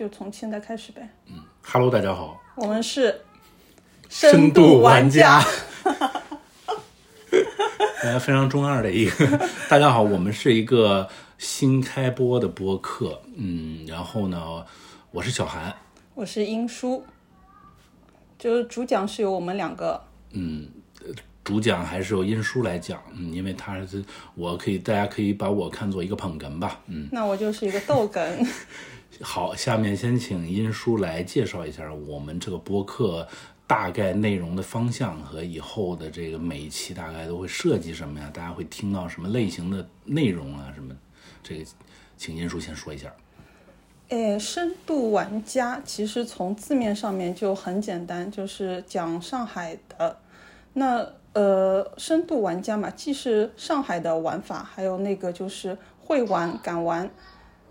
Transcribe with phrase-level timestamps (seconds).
[0.00, 1.06] 就从现在开始呗。
[1.26, 3.20] 嗯，Hello，大家好，我们是
[4.08, 5.44] 深度玩家。
[8.02, 14.64] 大家非常中二的一个，大家好，我们是一个新开播的播客，嗯，然后呢，
[15.10, 15.76] 我是小韩，
[16.14, 17.04] 我是英叔，
[18.38, 20.66] 就是主讲是由我们两个，嗯，
[21.44, 24.02] 主讲还是由英叔来讲，嗯，因为他是，
[24.34, 28.26] 我可以，大家可以把我看作一个捧哏吧，嗯，那我就是一个逗哏。
[29.20, 33.26] 好，下面先请殷叔来介绍一下我们这个播客。
[33.66, 38.28] 大概内容的方向和以后的这个每一期大概都会设计什么呀？
[38.34, 40.72] 大家会听到什么类型的内容啊？
[40.74, 40.92] 什么？
[41.40, 41.64] 这个，
[42.16, 43.14] 请殷叔先说一下。
[44.08, 50.18] 诶，深度玩家其实从字面上面就很简单，就是讲上海的。
[50.72, 57.08] 那呃，深度玩家嘛，既是上海的玩法，还有那个就是会玩、敢玩。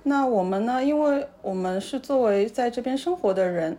[0.03, 0.83] 那我们呢？
[0.83, 3.77] 因为我们是作为在这边生活的人。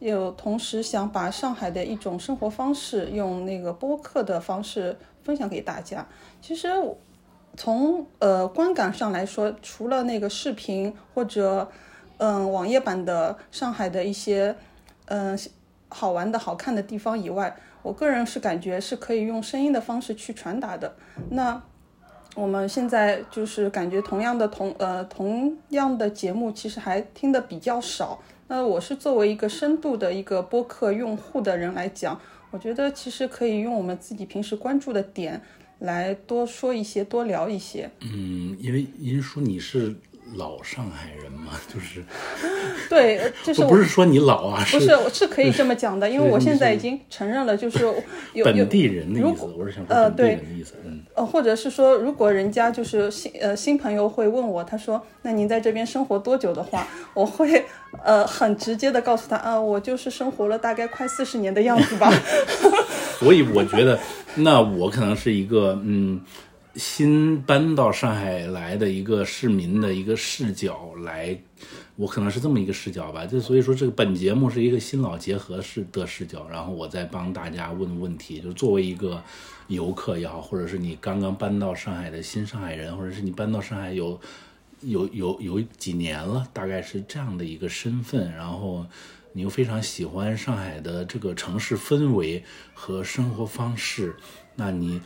[0.00, 6.06] 有同时想把上海的一种生活方式用那个播客的方式分享给大家。
[6.42, 6.68] 其实
[7.56, 11.70] 从呃观感上来说，除了那个视频或者
[12.18, 14.54] 嗯网页版的上海的一些
[15.06, 15.38] 嗯
[15.88, 20.94] 好玩的好看的地方以外，我个人是感觉是可以用声音的方式去传达的。
[21.30, 21.62] 那
[22.34, 28.20] 我们现在就是感觉同样的同呃同样的节目，其实还听的比较少。
[28.48, 35.40] 那我是作为一个深度的一个播客用户的人来讲，我觉得其实可以用我们自己平时关注的点
[35.78, 37.90] 来多说一些，多聊一些。
[38.00, 39.94] 嗯，因为因叔你是。
[40.36, 42.04] 老上海人嘛， 就是，
[42.88, 47.84] 对， 就是不是说你老啊，不是，是可以这么讲的，因为我现在已经承认了，就是
[48.32, 57.64] 有本地人的意思，我是想说本地人的意思，嗯，呃，或者是说，如果人家就是新呃新朋友会问我，他说，那您在这边生活多久的话，我会
[58.02, 62.12] 呃很直接的告诉他，啊，我就是生活了大概快四十年的样子吧。
[63.18, 63.98] 所以我觉得，
[64.36, 66.20] 那我可能是一个嗯。
[66.76, 71.38] 新搬到上海来的一个市民的一个视角来，
[71.94, 73.24] 我可能是这么一个视角吧。
[73.24, 78.40] 就所以说，这个本节目是一个新老结合式的视角，然后我再帮大家问问题。
[78.40, 79.22] 就作为一个
[79.68, 84.20] 游客也好，或者是你刚刚搬到上海的新上海人，或者是你搬到上海有
[84.80, 88.84] 有有有几年了，大概是这样的一个身份，然后
[89.32, 92.42] 你又非常喜欢上海的这个城市氛围
[92.72, 94.16] 和生活方式，
[94.56, 95.00] 那你。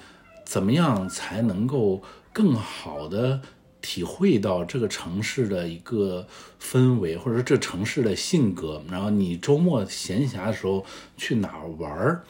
[0.48, 3.38] 怎么样才能够更好的
[3.82, 6.26] 体会到这个城市的一个
[6.58, 8.82] 氛围，或者说这城市的性格？
[8.90, 10.82] 然后你周末闲暇的时候
[11.18, 12.24] 去哪儿玩儿？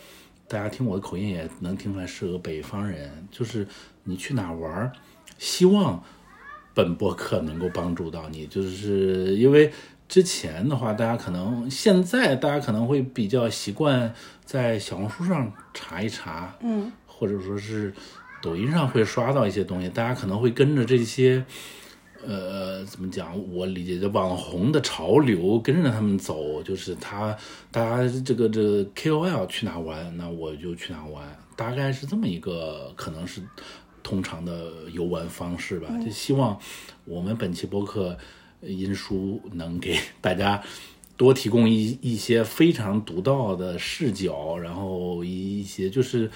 [0.48, 3.08] 大家听我的口音也能听出来是个北方人。
[3.30, 3.64] 就是
[4.02, 4.92] 你去哪儿玩儿？
[5.38, 6.02] 希望
[6.74, 8.48] 本播客能够帮助到你。
[8.48, 9.72] 就是因为
[10.08, 14.12] 之前的话，大家可能现在大家可能会比较习惯
[14.44, 16.90] 在小红书上查一查，嗯。
[17.18, 17.92] 或者说是
[18.40, 21.44] 抖音上会刷到一些东西，大家可能会跟着这些，
[22.24, 23.36] 呃，怎么讲？
[23.52, 27.36] 我理解的网红的潮流，跟着他们走，就是他，
[27.72, 33.42] 大家这个这个 KOL 去哪玩，那我就去哪玩，大概是这么一个可能是
[34.04, 35.88] 通常的游玩方式吧。
[36.04, 36.56] 就希望
[37.04, 38.16] 我们本期播客
[38.60, 40.62] 音书能给大家
[41.16, 46.30] 多提供一一些非常独到的视角，然后一些就是。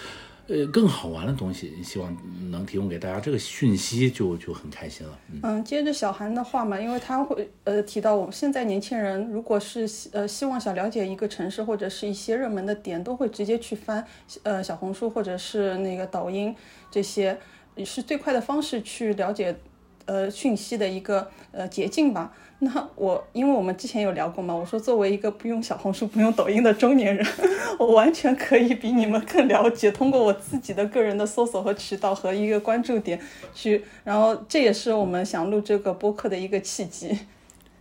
[0.49, 2.17] 呃，更好玩的东西，希望
[2.51, 5.19] 能提供给大家这个讯息，就就很开心了。
[5.43, 14.05] 嗯，接着小韩的话嘛，因为他会呃提到我们现在年轻人，如果是呃希望想了解一个城市或者是一些热门的点，都会直接去翻
[14.43, 16.55] 呃小红书或者是那个抖音
[16.91, 17.39] 这些，
[17.85, 19.57] 是最快的方式去了解
[20.07, 22.33] 呃讯息的一个呃捷径吧。
[22.65, 27.27] 那我，因为我们之前有聊过嘛，我说作为一个不用小红书、不用抖音的中年人，
[27.77, 33.21] 我完全可以比你们更了解，通过我自己的个人的搜索和渠道和一个关注点
[33.53, 37.19] 去，然后这也是我们想录这个播客的一个契机。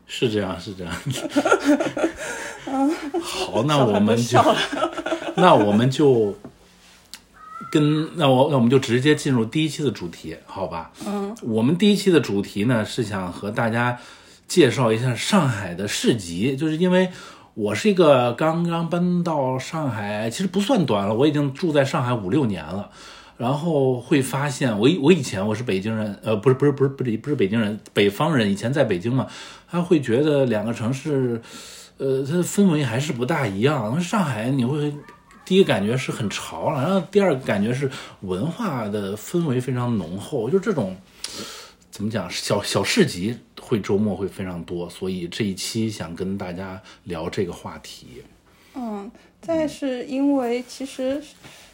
[0.07, 0.92] 是这样，是这样。
[2.66, 2.90] 嗯，
[3.22, 4.40] 好，那我们就，
[5.36, 6.34] 那我们就
[7.72, 10.92] 跟那我那我们就直接进入第一期的主题，好吧？
[11.08, 13.98] 嗯，我们第一期的主题呢是想和大家。
[14.48, 17.10] 介绍一下上海的市集，就是因为
[17.54, 22.90] 我是一个刚刚搬到上海，其实不算短了，我已经住在上海五六年了。
[23.38, 29.26] 然后会发现，我我以前我是北京人，呃，不是不是不是不是不是北京人，北方人，以前在北京嘛，
[29.70, 31.42] 他会觉得两个城市，
[31.98, 33.94] 呃，它的氛围还是不大一样。
[33.96, 34.94] 那上海你会
[35.46, 37.90] 第一个感觉是很潮，然后第二个感觉是
[38.22, 40.96] 文化的氛围非常浓厚，就这种
[41.90, 43.38] 怎么讲，小小市集。
[43.62, 48.22] 会周末会非常多，所以这一期想跟大家聊这个话题。
[48.74, 49.10] 嗯，
[49.42, 51.24] 再是因为其实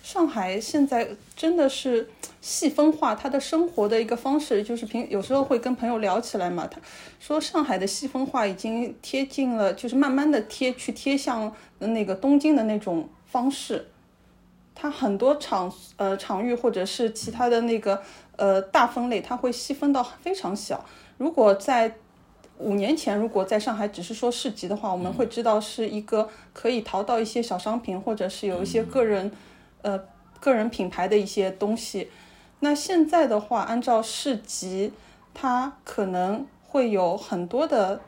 [0.03, 2.07] 上海现在真的是
[2.39, 6.79] 细分化，他的生活的一个方式，就是平有时候会跟朋友聊起来嘛，他
[7.19, 13.89] 说上海的细分化已经贴近了，就是慢慢的贴去贴向那个东京的那种方式。
[14.79, 17.99] 它很多场呃场域或者是其他的那个
[18.35, 20.85] 呃大分类，它会细分到非常小。
[21.17, 21.95] 如果在
[22.59, 29.31] 五年前，如果在上海只是说市集的话，我们会知道是一个可以淘到一些小商品，或者是有一些个人
[29.81, 29.99] 呃
[30.39, 32.11] 个人品牌的一些东西。
[32.59, 34.93] 那现在的话，按照市集，
[35.33, 37.99] 它可能会有很多的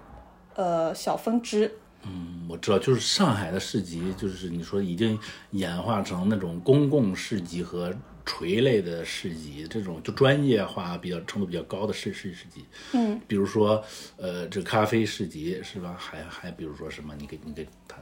[0.55, 1.79] 呃小分支。
[2.03, 5.19] 嗯，我知道，就是上海的市集，就是你说已经
[5.51, 7.93] 演化成那种公共市集和
[8.25, 12.63] 垂类的市集，这种就专业化比较程度比较高的市市市集。
[12.93, 13.83] 嗯，比如说，
[14.17, 15.95] 呃，这咖啡市集是吧？
[15.97, 17.13] 还还比如说什么？
[17.17, 17.99] 你给你给谈，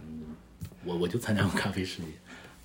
[0.84, 2.10] 我我就参加过咖啡市集。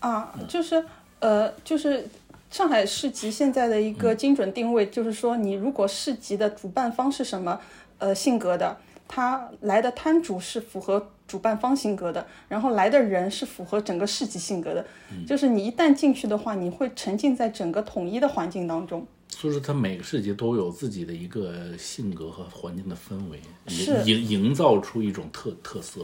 [0.01, 0.85] 啊，就是
[1.21, 2.05] 呃，就是
[2.51, 7.61] 上海市集现在的一个精准定位，就是说你如果市集的主办方是什么
[7.99, 8.77] 呃性格的，
[9.15, 14.83] 他来的摊主是符合主办方性格的，然后来的人是符合整个市集性格的，
[15.27, 19.07] 就是你一旦进去的话，你会沉浸在整个统一的环境当中。
[19.29, 26.01] 所以说，它每个市集都有自己的一个性格和环境的氛围，营营营造出一种特特色。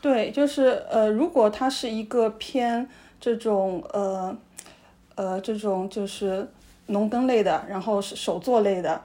[0.00, 2.88] 对，就是呃，如果它是一个偏
[3.20, 4.36] 这种呃
[5.16, 6.48] 呃这种就是
[6.86, 9.02] 农耕类的，然后是手作类的，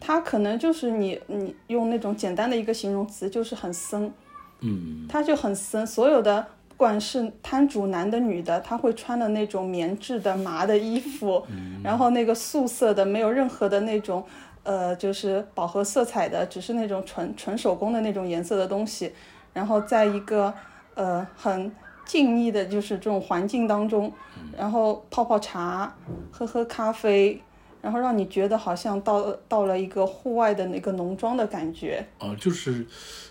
[0.00, 4.12] 它可能就是你你用那种简单的一个形容词，就是很森，
[4.60, 6.46] 嗯，它就很森，所有的。
[6.68, 11.44] 不管是摊主男的女的，他会穿的那种棉质的麻的衣服，
[11.82, 14.24] 然后那个素色的，没有任何的那种
[14.62, 19.12] 呃，就是饱和色彩的，只是那种纯纯手工的那种颜色的东西，
[19.52, 20.54] 然后在一个
[20.94, 21.74] 呃很
[22.06, 24.12] 静谧的，就是这种环境当中，
[24.56, 25.92] 然后泡泡茶，
[26.30, 27.42] 喝喝咖啡，
[27.88, 32.06] 然后让你觉得好像到到了一个户外的那个农庄的感觉。
[32.18, 32.84] 哦、就是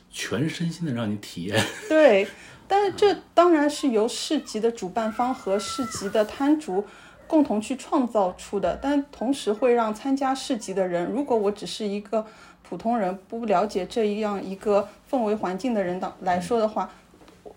[0.10, 1.64] 全身心的让你体验。
[1.88, 2.28] 对，
[2.68, 6.84] 但是这当然是由市集的主办方和市集的摊主
[7.28, 12.26] 共同去创造出的，但同时会让参加市集的人，如果我只是一个
[12.64, 16.90] 普通人，不了解这样一个氛围环境的人的来说的话，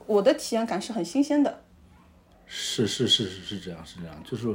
[0.04, 1.62] 我的体验感是很新鲜的。
[2.46, 4.54] 是是是是是这样是这样，就是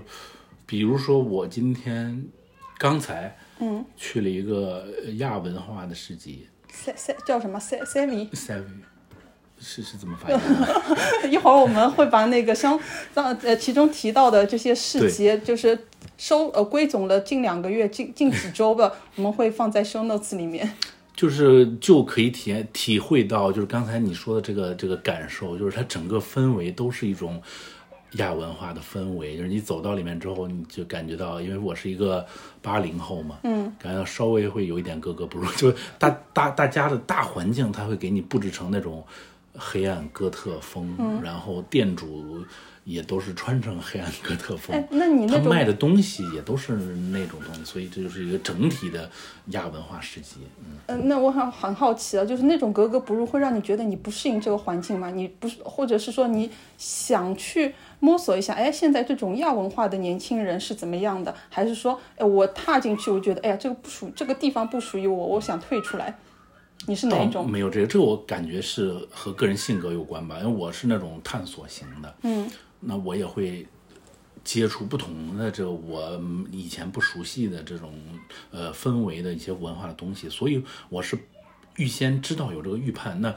[0.65, 2.25] 比如说我今天
[2.77, 8.81] 刚才嗯去了一个呃亚文化的市集塞塞叫什么塞塞维？，Savvy，
[9.59, 10.37] 是是怎么发音
[11.21, 11.29] 的？
[11.29, 12.79] 一会儿我们会把那个相
[13.13, 20.69] 让呃其中提到的这些市集，就是收呃归总了近两个月、近近几周吧，我们会放在 show notes 里面。
[21.15, 27.41] 就是就可以体验体会到，就是刚才你说的这个这个感受，就是它整个氛围都是一种
[28.17, 32.25] 亚文化的氛围，就是你走到里面之后，你就感觉到，因为我是一个
[32.61, 39.03] 八零后嘛，嗯，感觉到稍微会有一点格格不入， 就大大大家的大环境，它会给你布置成那种
[39.57, 42.43] 黑暗哥特风，然后店主
[42.85, 46.73] 也都是穿成黑暗哥特风，哎，那你那卖的东西也都是
[47.11, 49.09] 那种东西，所以这就是一个整体的
[49.47, 50.77] 亚文化市集，嗯。
[50.85, 55.09] 嗯，那我很很好奇啊，就是那种格格不入，会让你觉得你不适应这个环境吗？
[55.09, 61.33] 你不是，或者是说你想去摸索一下，哎，现在这种亚文化的年轻人是怎么样的？
[61.49, 66.15] 还是说，哎，我踏进去，我觉得，哎呀，这个不属，这个地方不属于我，我想退出来。
[66.87, 67.49] 你是哪一种？
[67.49, 72.47] 没有这个，这个我感觉是和个人性格有关吧，因为我是那种探索型的，嗯，
[72.85, 73.65] 那我也会
[74.43, 77.93] 接触不同的这个我以前不熟悉的这种
[78.51, 81.17] 呃氛围的一些文化的东西，所以我是
[81.77, 83.19] 预先知道有这个预判。
[83.19, 83.35] 那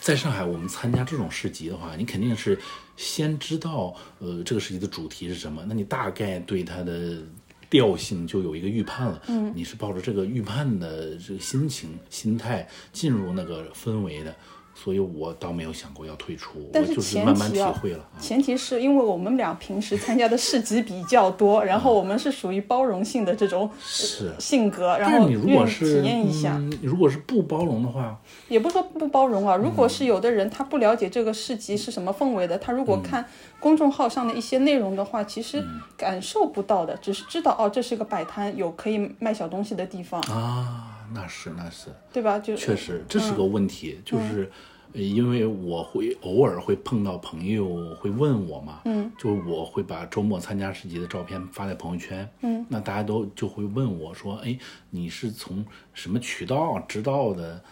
[0.00, 2.58] 在上海，我们参加这种市集的话，你肯定是
[2.96, 7.22] 先知道呃这个市集的主题是什么，那你大概对它的
[7.70, 9.22] 调性就有一个预判了。
[9.28, 14.34] 嗯，你是抱着这个预判的这个心情、心态进入那个氛围的，
[14.74, 17.98] 所以我倒没有想过要退出，但我就是前慢慢体提啊会了。
[17.98, 24.32] 啊前提是因为我们俩平时参加的市集比较多，然后我们是属于包容性的这种是。
[24.38, 26.56] 性格，然后愿意果是体验一下。
[26.56, 33.24] 嗯，如果是不包容的话，也不是说不包容啊，如果是有的人他不了解这个市集是什么氛围的，他如果看
[33.60, 35.62] 公众号上的一些内容的话，其实
[35.96, 42.38] 感受不到的，只是知道哦，这是个摆摊，有可以卖小东西的地方，啊，那是那是，对吧？
[42.38, 44.50] 就确实这是个问题，就是
[44.92, 54.58] 呃因为我会偶尔会碰到朋友会问我嘛，嗯，就我会把周末参加市集的照片发在朋友圈，嗯，那大家都就会问我说，哎，
[54.90, 55.64] 你是从
[55.94, 57.62] 什么渠道知道的？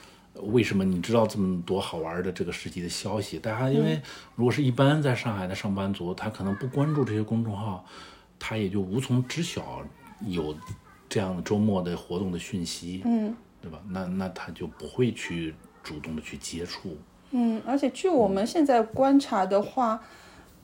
[0.45, 3.39] 为什么你知道这么多好玩的这个市集的消息？
[3.39, 4.01] 大家因为
[4.37, 7.85] 如果是一般在上海的上班族，他可能不关注这些公众号，
[8.39, 9.83] 他也就无从知晓
[10.29, 10.57] 有
[11.11, 13.79] 这样的周末的活动的讯息，嗯，对吧？
[13.91, 16.97] 那那他就不会去主动的去接触。
[17.33, 20.01] 嗯，而且据我们现在观察的话，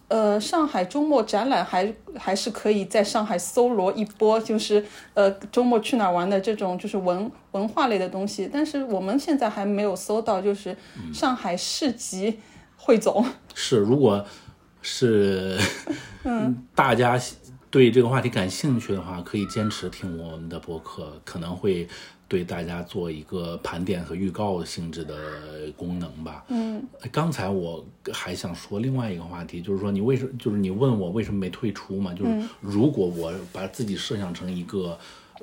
[0.09, 4.85] 呃，上海周末展览还还是可以在上海搜罗一波，就是
[5.15, 8.49] 呃周末去哪儿玩的这种就是文文化类的东西。
[8.53, 10.77] 但是我们现在还没有搜到，就是
[11.13, 12.39] 上海市集
[12.77, 13.25] 汇总。
[13.53, 14.25] 是，如果
[14.81, 15.59] 是
[16.23, 17.19] 嗯 大家
[17.77, 21.87] 对这个话题感兴趣的话，可以坚持听我们的播客，可能会
[22.27, 25.15] 对大家做一个盘点和预告性质的
[25.77, 26.43] 功能吧。
[26.49, 32.15] 嗯，刚才我还想说另外一个话题，就是说你为什么，就是你问我为什么没退出嘛？
[32.15, 34.99] 就是如果我把自己设想成一个。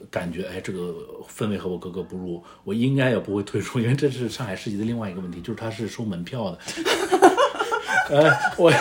[0.09, 0.91] 感觉哎，这个
[1.29, 6.57] 氛围和我格格不入，我应该也不会退出，因为这是上海市集的另外一个问题，就是它是收门票的。
[8.09, 8.73] 呃，我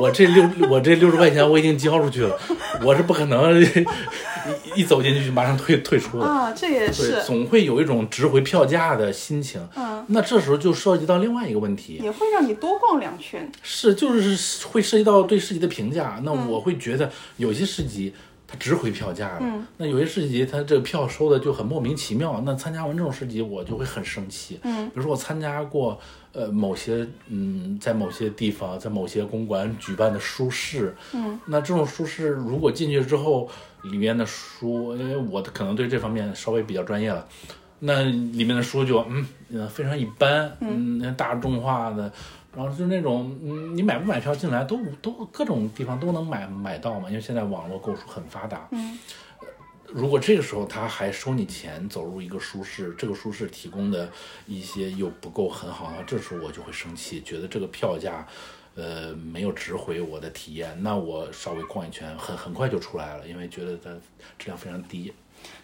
[0.00, 2.38] 我这六我这六十块钱我已经交出去了，
[2.82, 3.60] 我是不可能
[4.74, 6.26] 一一走进去就马上退退出的。
[6.26, 9.60] 啊，这也对，是，总会有一种值回票价的心情。
[9.74, 13.50] 嗯，那这时候就涉及到另外一个问题，也会让你多逛两圈。
[13.62, 16.20] 是就是会涉及到对市集的评价。
[16.22, 18.12] 那我会觉得有些市集
[18.46, 19.46] 它值回票价的，
[19.78, 22.42] 那有些市集它这个票收的就很莫名其妙。
[22.44, 24.60] 那参加完这种市集，我就会很生气。
[24.62, 25.98] 嗯，比如说我参加过
[26.36, 33.48] 呃某些嗯在某些地方在某些公馆举办的书市，嗯，那这种书市如果进去之后，
[33.84, 37.26] 里面的书，因为我可能对这方面稍微比较专业了。
[37.78, 42.10] 那里面的书就嗯呃非常一般，嗯，那大众化的，
[42.54, 48.66] 然后就那种嗯，你买不买票进来都都各种地方都能买买到嘛，因为现在网络购书很发达。
[48.70, 48.98] 嗯，
[49.88, 54.10] 如果这个时候他还收你钱走入一个舒适，这个舒适提供的
[54.46, 58.26] 一些又不够很好的话，这时候我就会生气，觉得这个票价。
[58.78, 63.90] 呃，没有值回我的体验，那我稍微逛一圈，很很快就出来了，因为觉得它
[64.38, 65.10] 质量非常低。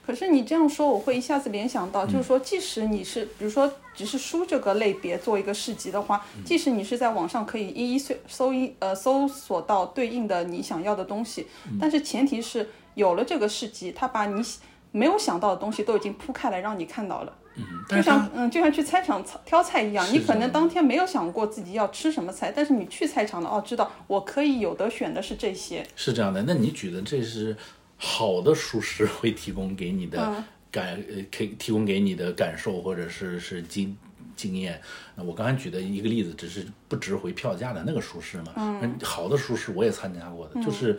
[0.06, 11.46] 可是你这样说，我会一下子联想到，就是说，即使你是，比如说，只是书这个类别做一个市集的话，即使你是在网上可以一一搜搜一呃搜索到对应的你想要的东西，
[11.78, 14.42] 但是前提是有了这个市集，他把你
[14.90, 17.38] 没有想到的东西都已经铺开来让你看到了。
[17.54, 25.86] 嗯，就像嗯，就像去菜场挑挑菜一样，你可能当天没有想过自己要吃什么菜，但是你去菜场了，哦，知道我可以有的选的是这些。
[25.94, 27.54] 是这样的，那你举的这是
[27.98, 33.94] 好的熟食会提供给你的感，呃，可以提供给你的感受或者是是经
[34.34, 34.80] 经验。
[35.14, 38.52] 那我刚才举的一个例子，只是不值回票价的那个熟食嘛。
[38.56, 40.98] 嗯，好的熟食我也参加过的，就是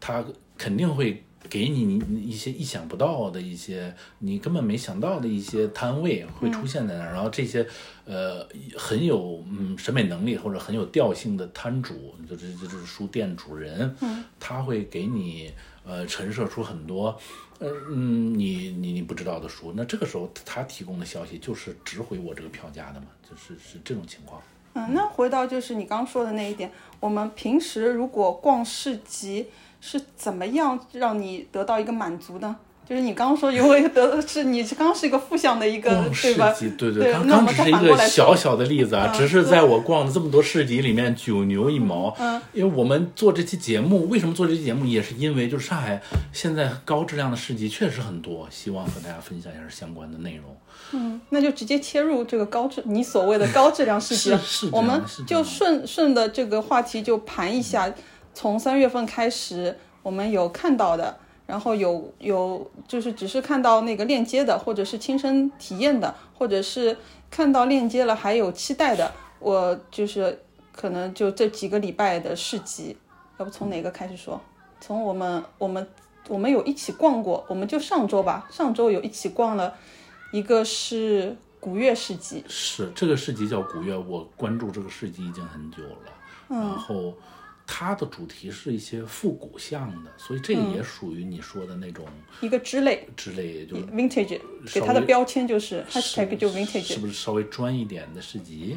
[0.00, 0.24] 它
[0.56, 1.22] 肯定会。
[1.48, 7.66] 给你一些意想不到的一些你根本没想到的一些摊位会出现在那儿，然后这些
[8.04, 13.96] 呃很有嗯审美能力或者很有调性的摊主，就这这这书店主人，
[14.38, 15.50] 他会给你
[15.84, 17.18] 呃陈设出很多
[17.58, 24.42] 呃嗯你你你不知道的书，那这个时候他提供的消息就是值回我这个票价的嘛，就是是这种情况。
[24.74, 26.70] 嗯，那回到就是你刚说的那一点，
[27.00, 29.46] 我们平时如果逛市集
[29.80, 32.56] 是怎么样让你得到一个满足呢？
[32.88, 36.34] 就是你刚刚说有一个得是你刚刚是一个负向的一个市
[36.76, 42.12] 对对对刚刚只是一个小小的例子啊，嗯只是在我逛的这么多市集里面九牛一毛。
[42.18, 50.56] 嗯，因为我们做这期节目，为什么做这期节目，也是因为就是上海现在高质量的市集确实很多，希望和大家分享一下相关的内容。
[50.92, 54.36] 嗯，那就直接切入这个高质你所谓的高质量市集
[54.72, 57.88] 我们就顺顺的这个话题就盘一下，
[58.34, 66.96] 从三月份开始，我们有看到的，然后有有就是只是看到那个链接的，或者是亲身体验的，或者是
[67.30, 72.96] 看到链接了还有期待的，我就是可能就这几个礼拜的市集，
[73.38, 74.40] 要不从哪个开始说？
[74.80, 75.86] 从我们我们
[76.28, 79.74] 我们有一起逛过，我们就上周吧，上周有一起逛了，
[80.32, 85.96] 一个是古月市集，是这个市集叫古月，我关注这个市集已经很久了。
[86.48, 87.12] 然后
[87.72, 92.04] 它的主题是一些复古向的，所以这个也属于你说的那种
[92.40, 94.40] 一个之类之类，就 vintage，
[94.74, 96.98] 给它的标签就是 hashtag 就 vintage 是。
[96.98, 98.76] 不是稍微专一点的市集？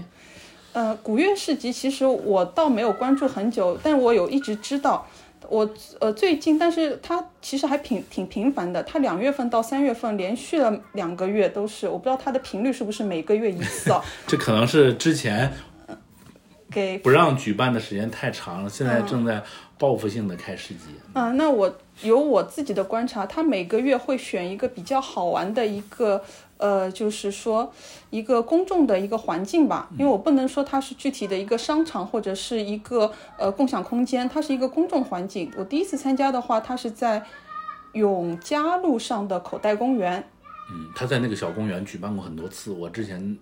[0.73, 5.07] 呃，古月市集其实我倒没有关注很久，但我有一直知道。
[5.49, 5.69] 我
[5.99, 8.81] 呃最近，但是它其实还挺挺频繁的。
[8.83, 14.01] 它两月份到三月份连续了两个月都是，我不知道它的频率是不是每个月一次啊？
[14.25, 15.51] 这可能是之前
[16.73, 19.41] 给不让举办的时间太长了，现在正在
[19.77, 20.85] 报复性的开市集。
[21.13, 26.23] 啊，那我有我自己的观察，他每个月会选一个比较好玩的一个，
[26.57, 27.71] 呃，就是说
[28.09, 35.51] 一个公众的一个环境吧，因为我不能说它是具体的一个商场或者是一个呃共享空间，它是一个公众环境。
[35.57, 37.23] 我第一次参加的话，它是在
[37.93, 40.23] 永嘉路上的口袋公园。
[40.71, 42.71] 嗯，他在那个小公园举办过很多次。
[42.71, 43.37] 我之前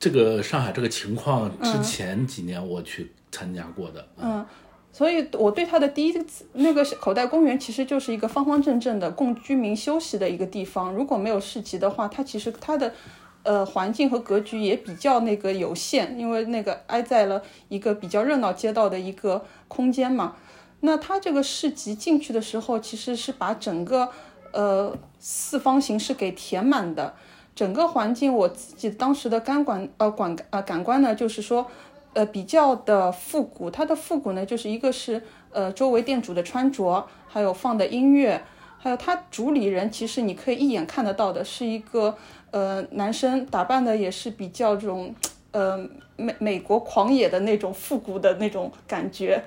[0.00, 4.08] 这个上海这个情况之前几年我去参加过的。
[4.16, 4.44] 嗯，
[4.90, 10.90] 所以我对它的第一次那个口袋公园其实就是一个方方正正的供居民休息的一个地方。
[10.90, 12.94] 如果没有市集的话，它其实它的
[13.42, 20.34] 呃环境和格局也比较那个有限，因为那个挨在了一个比较热闹街道的一个空间嘛。
[20.80, 24.08] 那它这个市集进去的时候，其实是把整个
[24.54, 27.14] 呃四方形是给填满的。
[27.60, 31.66] 整个环境，我自己当时的感官呃感呃感官呢，就是说，
[32.14, 33.70] 呃比较的复古。
[33.70, 38.42] 它的复古呢，就是一个是呃周围店主的穿着，还有放的音乐，
[38.78, 42.16] 还有他主理人，其实你可以一眼看得到的是一个
[42.50, 45.14] 呃男生，打扮的也是比较这种
[45.52, 45.86] 呃
[46.16, 49.44] 美美国狂野的那种复古的那种感觉。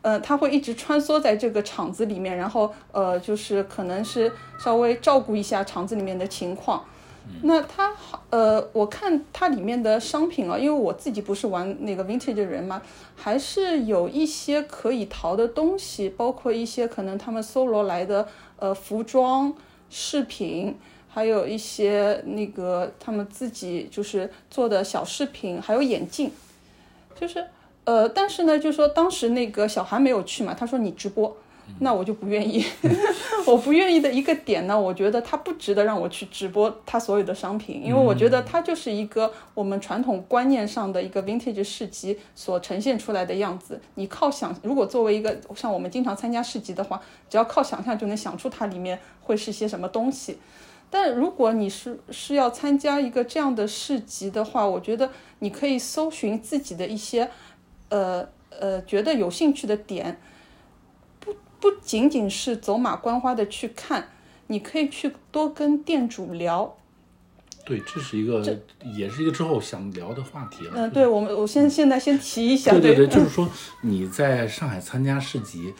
[0.00, 6.82] 呃，他会一直穿梭在这个场子里面，然后呃就是可能是稍微照顾一下场子里面的情况。
[7.42, 12.82] 那它好，呃，我看它里面的商品啊，因为我自己不是玩那个 vintage 的人嘛，
[13.16, 19.54] 还是有一些可以淘的东西，包括一些可能他们搜罗来的呃服装、
[19.88, 20.76] 饰品，
[21.08, 26.30] 还有一些那个他们自己就是做的小饰品，还有眼镜，
[27.18, 27.46] 就是
[27.84, 31.36] 呃，但是呢，就说当时那个小韩没有去嘛，他说你直播。
[31.78, 32.64] 那我就不愿意，
[33.46, 43.80] 我不愿意的一个点呢，我觉得它不值得让我去直播它所有的商品，因为我觉得它就是一个我们传统观念上的一个 vintage 市集所呈现出来的样子。
[43.94, 47.00] 你靠想，如果作为一个像我们经常参加市集的话，
[47.30, 50.38] 只要靠想象就能想出它里面会是些什么东西。
[50.92, 55.08] 但如果你是是要参加一个这样的市集的话，我觉得
[55.38, 57.30] 你可以搜寻自己的一些，
[57.90, 60.20] 呃呃，觉得有兴趣的点。
[61.60, 64.08] 不仅仅是走马观花的去看，
[64.46, 66.76] 你可以去多跟店主聊。
[67.64, 68.42] 对，这是一个，
[68.96, 70.72] 也是一个之后想聊的话题了。
[70.74, 72.72] 嗯，对，我们我先现在先提一下。
[72.72, 73.48] 对对对，就是说
[73.82, 75.72] 你在上海参加市集，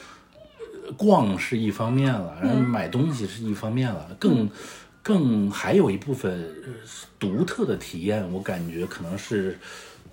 [0.97, 4.49] 逛是一方面了，然后买东西是一方面了，更
[5.03, 6.55] 更还有一部分
[7.19, 9.59] 独特的体验，我感觉可能是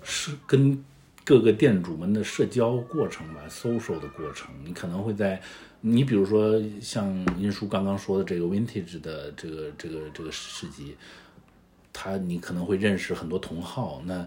[0.02, 0.82] 是跟。
[1.28, 5.38] 各个店主们的社交过程吧，social 的过程，你可能会在，
[5.82, 7.06] 你比如说像
[7.38, 10.96] 殷叔刚刚说的这个 vintage 的这个这个这个市集，
[11.92, 14.26] 他你可能会认识很多同好，那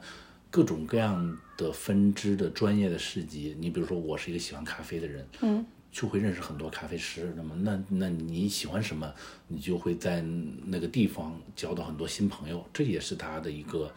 [0.51, 9.11] 各种各样的分支的专业的市集，你比如说我是一个喜欢咖啡的人，嗯，就会认识很多咖啡师，那么那那你喜欢什么，
[9.47, 10.21] 你就会在
[10.67, 13.91] 那个地方交到很多新朋友，这也是他的一个。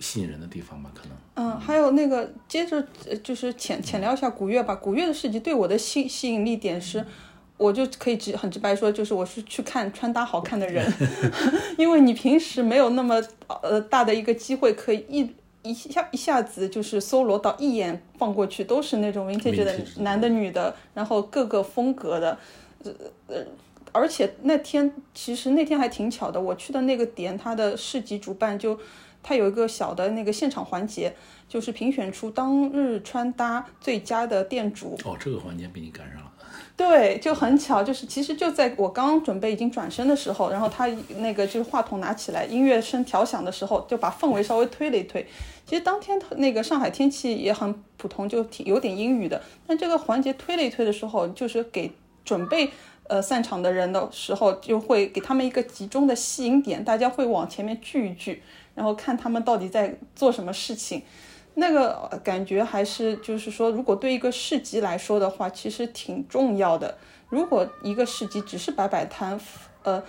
[0.00, 1.16] 吸引人的地方吧，可能。
[1.36, 2.84] 嗯，还有那个，接着
[3.22, 4.74] 就是浅浅聊一下古月吧。
[4.74, 7.04] 古月的市集对我的吸吸引力点是，
[7.56, 10.86] 我就可以直很直白说，就是我是去看穿搭好看的人，
[11.76, 13.20] 因为你平时没有那么
[13.62, 15.28] 呃大的一个机会，可以一
[15.62, 22.38] 一下一下子就是搜罗到一眼放过去都是那种 vintage 的男的女的，然后各个风格的，
[22.84, 22.92] 呃
[23.26, 23.44] 呃，
[23.90, 28.78] 而且那天其实那天还挺巧的，我去的那个点，它的市集主办就。
[29.24, 31.12] 它有一个小的那个现场环节，
[31.48, 34.96] 就是评选出当日穿搭最佳的店主。
[35.04, 36.30] 哦，这个环节被你赶上了。
[36.76, 45.24] 对，就很巧，就是其实就在我刚准备已经转身的时候，然后他那个就是话筒拿起来，音乐声调响的时候，就把氛围稍微推了一推。
[45.64, 49.40] 其实当天那个上海天气也很普通，就挺有点阴雨的。
[49.66, 51.92] 但这个环节推了一推的时候，就是给
[52.24, 52.70] 准备
[53.08, 58.42] 呃散场的人的时候，就会给他们一个集中的吸引点，大家会往前面聚一聚。
[58.74, 61.00] 然后看他们到底在做什么事情，
[61.54, 66.98] 那个感觉还是就是说，如果对一个市集来说的话，其实挺重要的。
[67.28, 69.38] 如果一个市集只是摆摆摊，
[69.84, 70.02] 呃，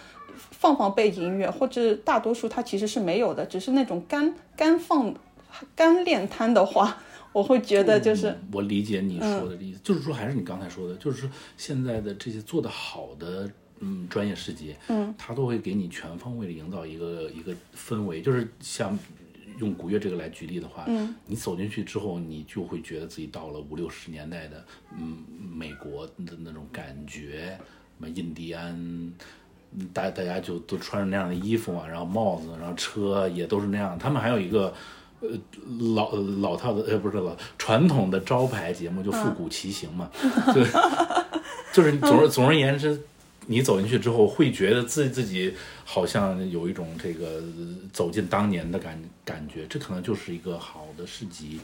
[0.50, 5.14] 放放背景音乐，或者大多数它其实是没有的，只是那种干干放
[5.76, 6.98] 干练摊的话，
[7.36, 13.52] 我会觉得就是我理解你说的意思，就是说还是你刚才说的，就是说现在的这些做得好的。
[13.82, 18.98] 嗯，专业市集，嗯，他都会给你全方位的营造一个一个氛围，就是像
[19.60, 24.65] 用古乐这个来举例的话，嗯，你走进去之后，你就会觉得自己到了五六十年代的，
[24.98, 25.17] 嗯，
[25.54, 29.13] 美国的那种感觉，什么印第安，
[29.91, 34.00] 大大家就都穿着那样的衣服嘛，然后帽子，然后车也都是那样。
[34.00, 34.74] 他们还有一个
[35.32, 35.38] 呃
[35.94, 36.12] 老
[36.42, 40.10] 老套的呃不是老传统的招牌节目就复古骑行嘛，
[40.54, 40.64] 就
[41.74, 43.00] 就是总而总而言之，
[43.48, 47.44] 你走进去之后会觉得自自己好像有一种这个
[47.92, 51.60] 走进当年的感感觉，这可能就是一个好的市集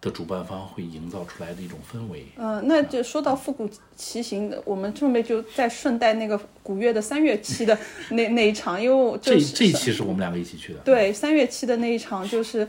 [0.00, 2.24] 的主办方会营造出来的一种氛围。
[2.36, 7.76] 嗯，那就说到复古骑行的，我们顺便就再顺带那个古月的三月期的
[8.10, 12.68] 那那一场，因为我这这一期是我们两个一起去的，对，三月期的那一场就是，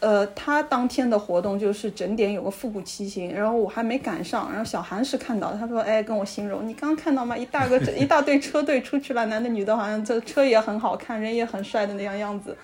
[0.00, 7.36] 呃，他当天的活动就是整点有个复古骑行，然后我还没赶上，然后小韩是看到，他说，哎，跟我形容，你刚刚看到吗？
[7.36, 12.56] 一大个一大堆车队出去了，男的女的，好像这车也很好看，人也很帅的那样样子，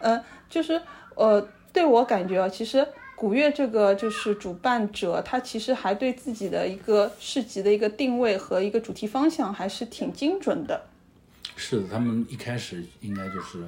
[0.00, 0.78] 呃，就是
[1.14, 2.86] 呃，对我感觉啊，其实。
[3.18, 10.80] 古月这个就是主办者，他其实还对自己的一个市集的一个定位和一个主题方向还是挺精准的。
[11.56, 13.64] 是的，他们一开始应该就是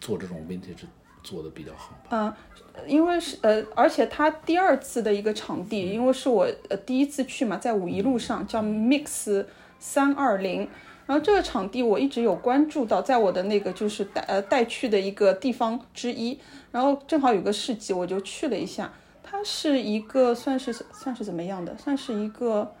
[0.00, 0.84] 做这种 vintage
[1.22, 2.36] 做的比较好吧。
[2.74, 9.46] 嗯，因为是呃，而且他第二次的一个场地，因为是我呃第一次去嘛，在五一路上叫 Mix
[9.78, 10.68] 三二零，
[11.06, 16.40] 然后这个场地我一直有关注到，在我的那个就是带呃带去的一个地方之一，
[16.72, 18.92] 然后正好有个市集，我就去了一下。
[19.22, 21.74] 它是一个算是算是怎么样的？
[21.78, 22.74] 算是一个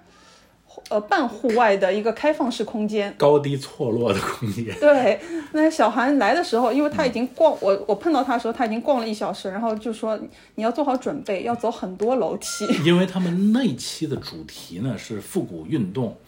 [0.90, 3.14] 呃半户外的一个开放式空间。
[3.16, 4.74] 高低错落的空间。
[4.78, 5.20] 对，
[5.52, 10.18] 那小韩来的时候，因为他已经逛我我碰到他的时候，他已经逛了一小时，然后就说
[10.56, 12.66] 你要做好准备，要走很多楼梯。
[12.84, 16.18] 因为他们那期的主题呢是复古运动，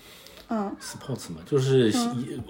[0.55, 1.93] 嗯，sports 嘛，就是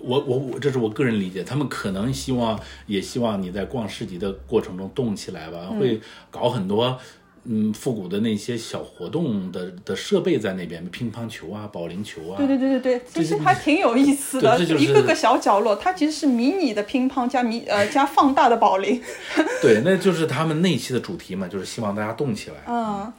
[0.02, 5.98] 我我我这是我个人理解，他们可能希望也希望你在逛市集的过程中动起来吧，会
[6.30, 6.98] 搞很多。
[7.46, 18.98] 嗯，复古的那些小活动的的设备在那边，乒乓球啊、保龄球啊，对对对对对，其实还挺有意思的，就是一个个小角落，它其实是迷你的乒乓加迷呃加放大的保龄。
[19.60, 22.56] 对，那就是他们那一期的主题嘛，就是希望大家动起来。
[22.66, 23.12] 嗯，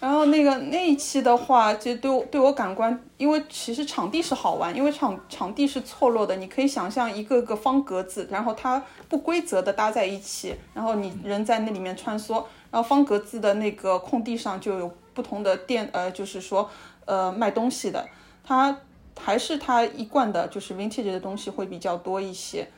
[0.00, 12.42] 然后那个那一期的话，其实对我对我感官，因为其实场地是好玩，因为场场地是错落的，你可以想象一个个方格子，然后它不规则的搭在一起，然后你人在那里面穿梭。
[12.70, 16.70] 然后方格子的那个空地上就有不同的店，呃，就是说，
[17.04, 18.08] 呃，卖东西的，
[18.44, 18.74] 它
[19.18, 22.68] 还是它一贯的，就是 vintage 的东西会比较多一些。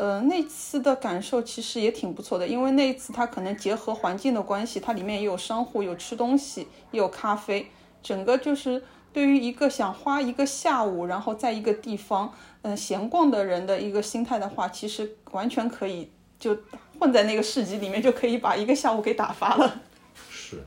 [0.00, 7.70] 呃，那次的感受其实也挺不错的，因为那一次它可能结合环境的关系，它里面也有商户，有吃东西，也有咖啡，
[8.02, 8.82] 整个就是
[9.12, 12.32] 对于一个想花一个下午，然后在一个地方，
[12.62, 16.56] 嗯、闲逛的人的一个心态的话，其实完全可以就。
[17.00, 19.80] 混在那个市集里面就可以把一个下午给打发了。
[20.28, 20.62] 是，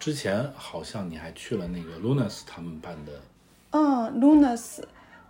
[0.00, 3.12] 之前好像你还去了那个 Lunas 他们办的。
[3.70, 4.12] 嗯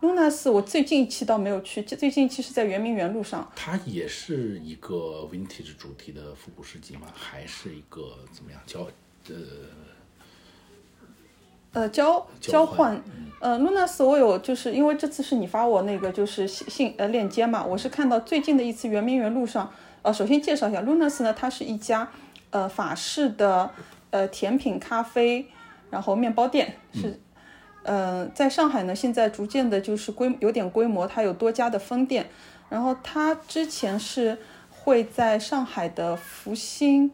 [0.01, 3.51] ，Lunas，Lunas，我最近一期倒没有去，最近一期是在圆明园路上。
[3.55, 7.03] 它也是一个 vintage 主题的复古市集吗？
[7.15, 8.87] 还是一个怎么样交
[9.29, 9.35] 呃
[11.73, 13.03] 呃交交换？
[13.41, 19.73] 呃，Lunas 我有就是因为这次是你发我那个就是信呃链接嘛，我是看到最近的一次圆明园路上。
[20.03, 22.11] 呃，首先介绍一下，Lunas 呢，它是一家
[22.51, 23.71] 呃法式的
[24.11, 25.47] 呃甜品咖啡，
[25.91, 27.21] 然后面包店是，
[27.83, 32.27] 呃，在上海呢，现在逐渐的就是规有点规模，它有多家的分店，
[32.69, 34.37] 然后它之前是
[34.71, 37.11] 会在上海的福星，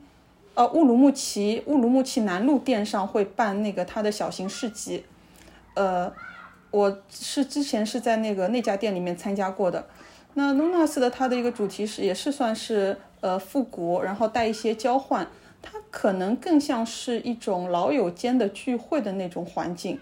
[0.54, 5.04] 呃乌鲁木齐乌鲁木齐南路店上会办那个它的小型市集，
[5.74, 6.12] 呃，
[6.72, 9.86] 我是之前是在那个那家店里面参加过的。
[10.34, 15.26] 那 Lunas 的它的一个主题是也是算是呃复古，然后带一些交换，
[15.62, 20.00] 它可能更像是一种老友间的聚会的那种环境。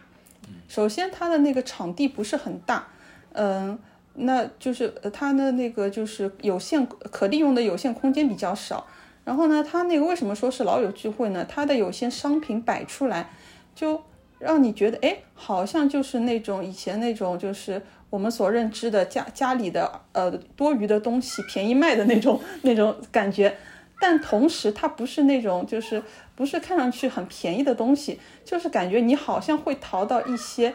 [0.69, 2.87] 首先，它的那个场地不是很大，
[3.33, 3.79] 嗯，
[4.15, 8.87] 那就是它的那个就是有限可利用的有限空间比较少。
[9.25, 11.45] 然后呢，它那个为什么说是老友聚会呢？
[11.49, 13.31] 它的有些商品摆出来，
[13.75, 14.03] 就
[14.39, 17.83] 让你觉得哎，好像就是那种以前那种就是。
[18.11, 23.53] 我们所认知的家家里的呃多余的东西便宜卖的那种那种感觉，
[24.01, 26.03] 但同时它不是那种就是
[26.35, 30.75] 不是看上去很便宜的东西，就是感觉你好像会淘到一些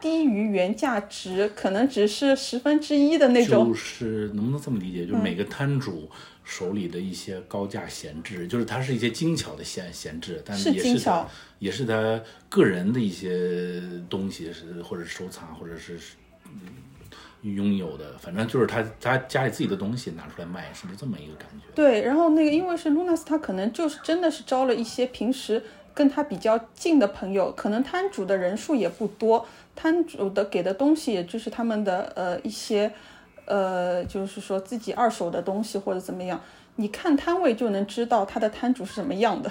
[0.00, 3.68] 低于原价值，可能只是十分之一的那种。
[3.68, 5.06] 就是能不能这么理解？
[5.06, 6.10] 就是每个摊主
[6.44, 11.26] 手里的一些高价闲置，就是它是一些精巧的闲闲置，但是也是他
[11.58, 15.98] 也是他个人的一些东西，是或者是收藏，或者是。
[17.42, 21.66] 拥有的，反正就是他他家里自己的东西拿出来卖，是不是这么一个感觉？
[21.74, 25.62] 对，然后那个因为是 Lunas，他可能就是真的是招了一些平时
[25.94, 32.92] 跟他比较近的朋友，可能摊主的人数也不多，摊主的给的东西也就是他们的呃一些
[33.46, 36.40] 呃，就是说自己二手的东西或者怎么样，
[36.76, 39.50] 你看摊位就能知道他的摊主是什么样的。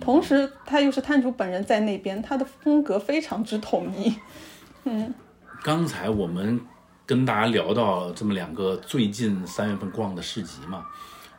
[0.00, 4.16] 同时，他又是摊主本人在那边，他的风格非常之统一。
[4.84, 5.12] 嗯
[5.62, 6.60] 刚才我们
[7.06, 10.84] 跟大家聊到这么两个最近三月份逛的市集嘛，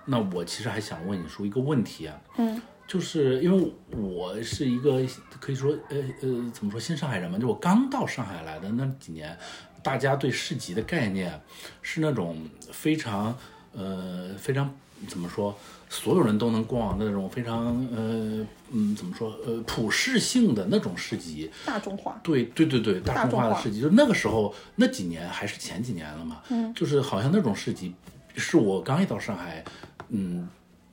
[0.05, 5.05] 那我其实还想问你说一个问题啊，嗯，就是因为我是一个
[5.41, 9.37] 可以说呃呃怎么说新上海人嘛，就我刚到上海来的那几年，
[9.83, 11.39] 大家对市集的概念
[11.81, 12.37] 是那种
[12.71, 13.37] 非常
[13.73, 14.73] 呃非常
[15.05, 15.53] 怎么说，
[15.89, 27.93] 所有人都能逛的那种非常呃嗯怎么说呃普适性的那种市集，大众化，对对对对，大众化的市集，就那个时候那几年还是前几年了嘛，嗯，就是好像那种市集，
[28.35, 29.63] 是我刚一到上海，
[30.09, 30.47] 嗯，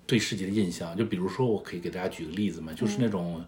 [0.06, 3.44] 对市集的印象，就比如说我可以给大家举个例子嘛，就是那种，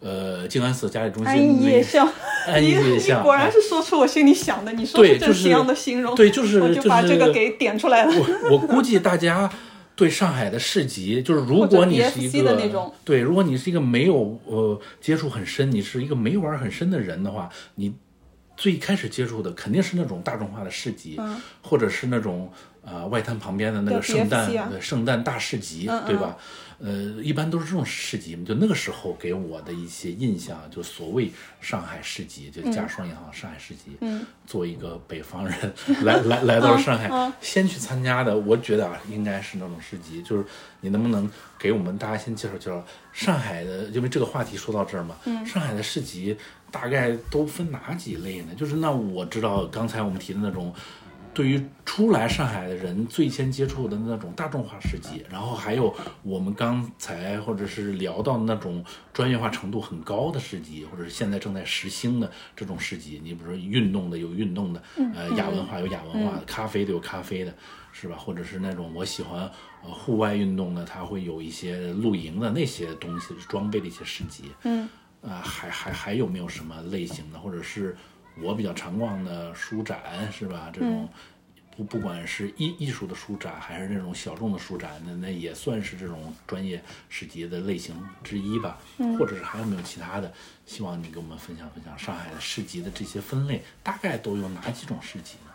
[0.00, 2.12] 呃，静安寺嘉里中安逸心那夜巷，
[2.48, 8.12] 安逸你夜巷，你果然哎是说出我心里想的，你说出这形样的形容，对就是我就把就是这个给点出来了。
[8.12, 9.48] 我我估计大家
[10.00, 12.54] 对上海的市集，就是如果你是一个
[13.04, 17.94] 对，如果你是一个没有呃接触很深，你是一个没玩很深的人的话，你
[18.56, 21.18] 最开始接触的肯定是那种大众化的市集，
[21.60, 22.50] 或者是那种
[22.82, 26.38] 呃外滩旁边的那个圣诞圣诞大市集，嗯对吧？
[26.82, 35.54] 呃，一般都是这种市集嘛，就那个时候给我的一些印象，就所谓上海市集，就嗯嘉双银行上海市集，嗯，作为一个北方人
[36.04, 40.44] 来来来到了上海，嗯先去参加的，我觉得啊，应该是那种市集，就是
[40.80, 46.36] 你能不能给我们大家先介绍介绍上海的，因为这个话题说到这儿嘛，嗯上海的市集
[46.70, 48.54] 大概都分哪几类呢？
[48.56, 50.74] 就是那我知道刚才我们提的那种。
[51.40, 64.82] 对于初来上海的人最先接触的那种大众化市集，然后还有我们刚才或者是聊到的那种专业化程度很高的市集，或者是现在正在实行的这种市集，你比如说运动的有运动的，
[65.14, 67.54] 呃，亚文化有亚文化的，咖啡的有咖啡的，
[67.90, 68.14] 是吧？
[68.18, 69.50] 或者是那种我喜欢
[69.82, 74.86] 呃户外运动的，它会有一些露营的那些东西装备的一些市集，嗯，
[75.22, 77.96] 啊、还还还有没有什么类型的，或者是
[78.42, 80.68] 我比较常逛的书展，是吧？
[80.70, 81.08] 这种。
[81.80, 88.78] 不不管是艺艺术的书展，还是那种小众的书展，那那也算是这种专业市集的类型之一吧。
[89.18, 90.30] 或者是还有没有其他的？
[90.66, 95.50] 希望你给我们分享分享上海的市集的这些分类，大概都有哪几种市集呢？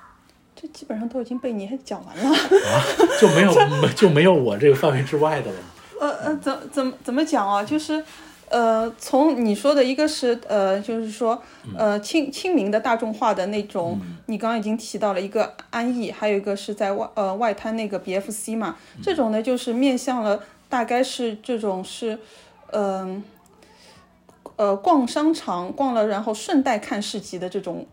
[0.55, 2.29] 这基本上都已经被你讲完了。
[2.29, 2.83] 啊，
[3.21, 3.53] 就没有
[3.95, 5.57] 就没有我这个范围之外的了？
[5.99, 7.63] 呃呃，怎怎么怎么讲啊？
[7.63, 8.03] 就是，
[8.49, 11.41] 呃，从你说的一个是呃，就是说
[11.77, 22.19] 呃亲亲民的大众化的那种，你刚刚已经提到了一个安逸，还有一个是在外呃外滩那个 BFC 嘛，这种呢就是面向了大概是这种是，
[22.71, 23.23] 嗯、
[24.55, 27.85] 呃逛商场逛了，然后顺带看市集的这种。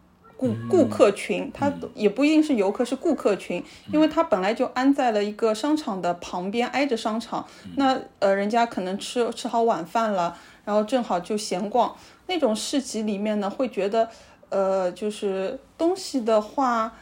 [0.42, 7.46] 顾顾客群，他也不一定是游客，是顾客群，因为他本来就安在了一个商场的旁边，挨着商场。
[7.76, 11.94] 那呃，人家可能吃吃好晚饭了，然后正好就闲逛。
[12.26, 14.08] 那种市集里面呢，会觉得
[14.48, 16.92] 呃，就是东西的话，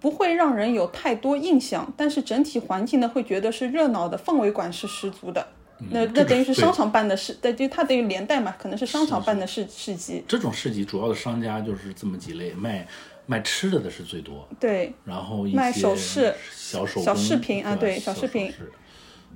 [0.00, 5.46] 不会让人有太多印象，但是整体环境呢，会觉得是热闹的，氛围感是十足的。
[5.90, 10.24] 那那等于是商场办的市，对，就它等于连带嘛，可能是商场办的市市集。
[10.26, 12.86] 这种市集主要的商家就是这么几类，卖
[13.26, 18.72] 卖吃的的是最多，对，然后一些卖首饰小手、小饰品啊对对小饰品饰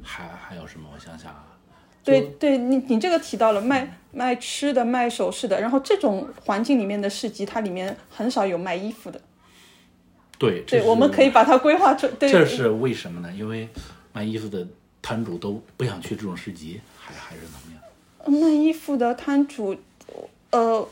[0.02, 0.88] 还还有什么？
[0.92, 1.46] 我想想啊，
[2.02, 9.20] 对对，你你这个提到了卖卖吃的、卖首饰的，然后这种环境里面的市集，它里面很少有卖衣服的。
[10.38, 12.08] 对，对，我们可以把它规划出。
[12.18, 13.32] 对，这是为什么呢？
[13.32, 13.68] 因为
[14.12, 14.66] 卖衣服的
[15.02, 18.40] 摊主都不想去这种市集，还还是怎么样？
[18.40, 19.76] 卖衣服的摊主，
[20.50, 20.88] 呃，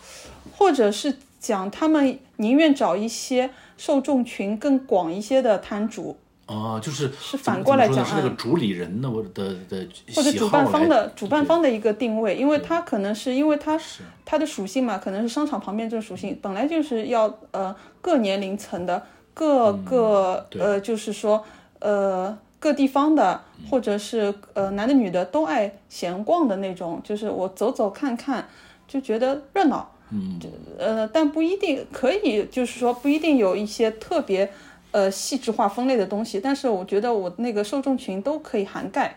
[0.53, 13.81] 或者是讲他们宁愿找一些受众群更广一些的摊主，哦、就是是反过来讲啊是那个主理人的我的的或者主办方的主办方的一个定位，因为它可能是因为它
[14.25, 21.45] 它的属性嘛，可能是商场旁边这个属性本来就是要呃各年龄层的各个、对呃就是说
[21.79, 28.47] 呃各地方的或者是呃男的女的都爱闲逛的那种，就是我走走看看
[28.87, 30.39] 就觉得热闹，嗯，
[30.79, 34.53] 呃，但不一定可以，就是说不一定有一些特别
[34.93, 39.17] 呃细致化分类的东西，但是我觉得我那个受众群都可以涵盖。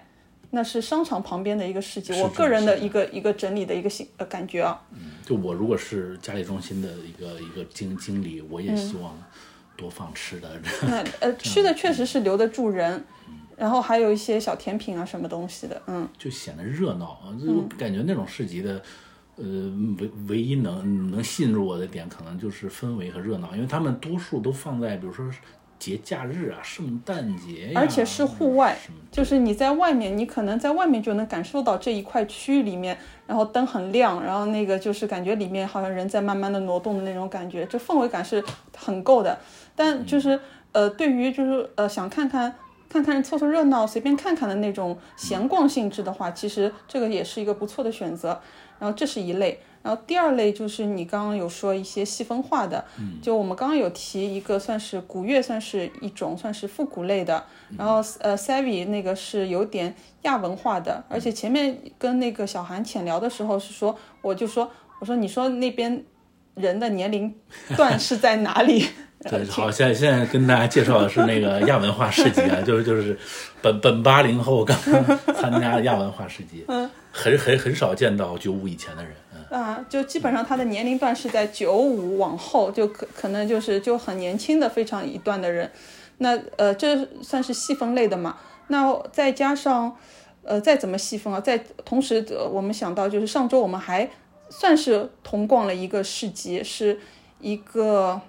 [0.56, 4.80] 那是商场旁边的一个市集，我个人的一个一个整理的一个心呃感觉啊。
[4.94, 9.18] 嗯就我如果是家里中心的一个一个经经理，我嗯也希望
[9.76, 10.50] 多放吃的。
[10.84, 13.04] 那 呃吃的确实是留得住人，
[13.58, 17.34] 然后还有一些小甜品啊什么东西的，嗯，就显得热闹啊！
[17.40, 18.82] 就感觉那种市集的，
[19.36, 19.44] 呃，
[20.00, 25.40] 唯唯一能能吸引住我的点，可能就是氛围和热闹，因为他们多数都放在比如说是
[25.84, 28.78] 节假日啊，圣诞节呀，而且是户外，
[29.12, 38.42] 就是你在外面，你可能在外面就能感受到这一块区域里面，然后灯很亮，然后那个就是感觉里面好像人在慢慢的挪动的那种感觉，这氛围感是
[38.78, 39.38] 很够的。
[39.76, 40.40] 但就是
[40.72, 42.56] 呃，对于就是呃想看看
[42.88, 48.40] 看看凑凑热闹、随便看看的那种闲逛性质的话，其实这个也是一个不错的选择。
[48.80, 52.84] 然后这是一类，然后第二类就是你刚刚有说一些细分化的，
[53.22, 57.44] 就我们刚刚有提一个算是古乐，算是一种算是复古类的，
[57.78, 59.94] 然后呃 Savvy 那个是有点
[60.24, 66.04] 亚文化的，而且前面跟那个小韩浅聊的时候是说，我就说我说你说那边
[66.56, 67.36] 人的年龄
[67.76, 68.88] 段是在哪里？
[69.30, 73.18] 对，好，现在现在跟大家介绍的是那个亚文化市集啊， 就是就是
[73.62, 74.78] 本本八零后刚
[75.34, 79.23] 参加亚文化市集，嗯，很很很少见到九五以前的人，嗯，
[79.54, 85.70] 啊，就基本上他的年龄段是在九五往后，就可可能就是就很年轻的非常一段的人，
[86.18, 88.36] 那呃这算是细分类的嘛？
[88.70, 89.96] 那再加上
[90.44, 91.40] 呃再怎么细分啊？
[91.40, 94.10] 再同时呃我们想到就是上周我们还
[94.50, 97.00] 算是同逛了一个市集，是
[97.40, 98.20] 一个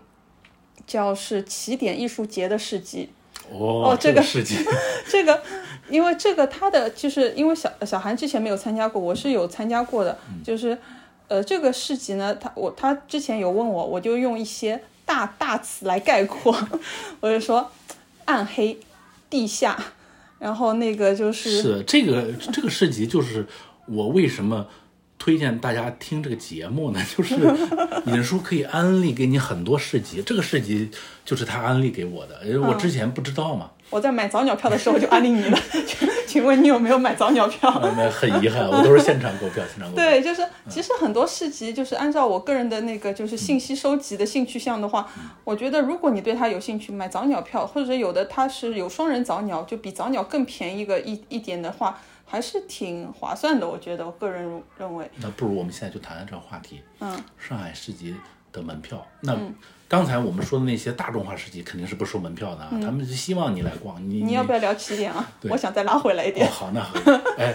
[0.87, 3.09] 叫是起点艺术节的市集。
[3.51, 4.57] 哦，这个市集，
[5.07, 5.43] 这个，
[5.91, 10.77] 因为这个它的就是因为小小韩之前没有参加过，我是有参加过的，就是
[11.29, 16.57] 呃这个市集呢，他我他之前有问我，我就用一些大大词来概括，
[17.21, 17.71] 我就说
[18.27, 18.79] 暗黑、
[19.29, 19.79] 地下，
[20.39, 23.47] 然后那个就是是这个这个市集，就是
[23.87, 24.67] 我为什么
[25.19, 27.01] 推荐大家听这个节目呢？
[27.17, 27.37] 就是
[28.07, 30.91] 尹叔可以安利给你很多市集，这个市集
[31.25, 33.71] 就是他安利给我的，因为我之前不知道嘛。
[33.95, 37.71] 我在买早鸟票的时候就安利你了，请 请问你有没有买早鸟票？
[37.97, 40.03] 那很遗憾，我都是现场购票，现场购票。
[40.05, 45.09] 对，就是其实很多市集，就是按照我个人的那个就是信息收集的兴趣项的话，
[45.45, 53.69] 我觉得如果你对它有兴趣，买早鸟票，或者有的它是有双人早鸟，就比早鸟更便宜个一一点的话，还是挺划算的。
[53.69, 55.09] 我觉得我个人认为。
[55.23, 56.81] 那不如我们现在就谈谈这个话题。
[56.99, 58.13] 嗯，上海市集
[58.55, 59.07] 的门票。
[59.21, 59.37] 那
[59.87, 64.03] 刚才我们说的那些大众化市集肯定是不收门票的啊，他们是希望你来逛。
[64.09, 65.31] 你你要不要聊起点啊？
[65.51, 66.45] 我想再拉回来一点。
[66.47, 66.95] 哦，好，那好。
[67.37, 67.55] 哎，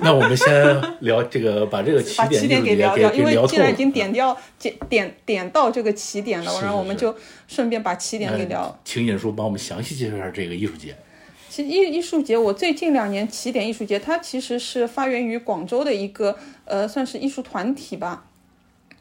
[0.00, 7.14] 那我们先聊这个，把这个起点起点给聊掉，因为聊既然已经点掉点点点到这个起点了，然后我们就
[7.48, 8.78] 顺便把起点给聊。
[8.84, 10.96] 请尹叔帮我们详细介绍一下这个艺术节。
[11.50, 18.24] 其实艺艺术节，我最近两年起点艺术节，它其实是发源于广州的一个呃，算是艺术团体吧。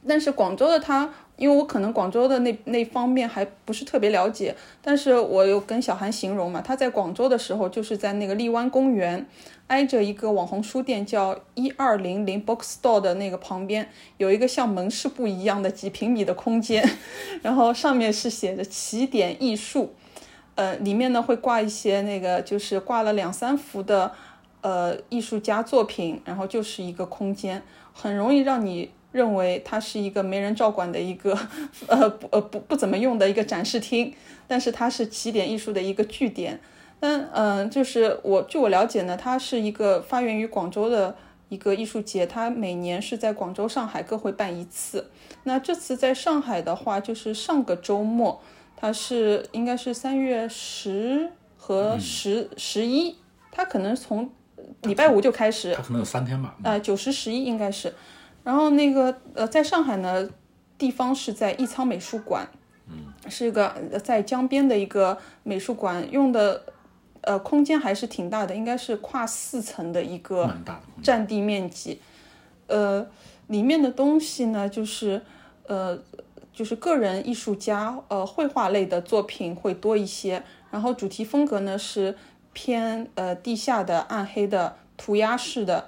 [0.07, 9.25] 但是广州的它，因为我可能广州的那那方面还不是特别了解，但是我有跟小韩形容嘛，他在广州的时候就是在那个荔湾公园，
[9.67, 16.87] 挨着一个网红书店叫一二零零 Bookstore 的那个旁边，有一个像门市部一样的几平米的空间，
[17.43, 19.93] 然后上面是写着起点艺术。
[20.55, 24.11] 呃，里面呢会挂一些那个，就是挂了两三幅的
[24.61, 27.61] 呃艺术家作品，然后就是一个空间，
[27.93, 31.37] 很容易让你认为它是一个没人照管的一个
[31.87, 34.13] 呃不呃不不怎么用的一个展示厅，
[34.47, 36.59] 但是它是起点艺术的一个据点。
[36.99, 41.15] 但嗯、呃，就是我据我了解呢，它是一个发源于广州的
[41.49, 45.09] 一个艺术节，它每年是在广州、上海各会办一次。
[45.43, 48.39] 那这次在上海的话，就是上个周末。
[48.79, 53.15] 它是应该是三月十和十十一，
[53.51, 54.29] 它可能从
[54.83, 56.55] 礼拜五就开始，它可能有三天吧。
[56.63, 57.91] 呃，九十十一应该是，
[58.47, 60.25] 然后那个呃，在上海呢，
[60.77, 62.47] 地方是在艺仓美术馆，
[62.87, 66.63] 嗯，是一个在江边的一个美术馆，用的
[67.19, 70.55] 呃空间还是挺大的，应该是跨四层的一个
[71.03, 71.99] 占地面积，
[72.67, 73.05] 呃，
[73.47, 75.21] 里面的东西呢就是
[75.67, 75.99] 呃。
[76.57, 80.41] 就是个人艺术家，呃，绘画类的作品会多一些。
[80.71, 82.17] 然后主题风格呢是
[82.51, 85.87] 偏呃地下的、暗黑的、涂鸦式的。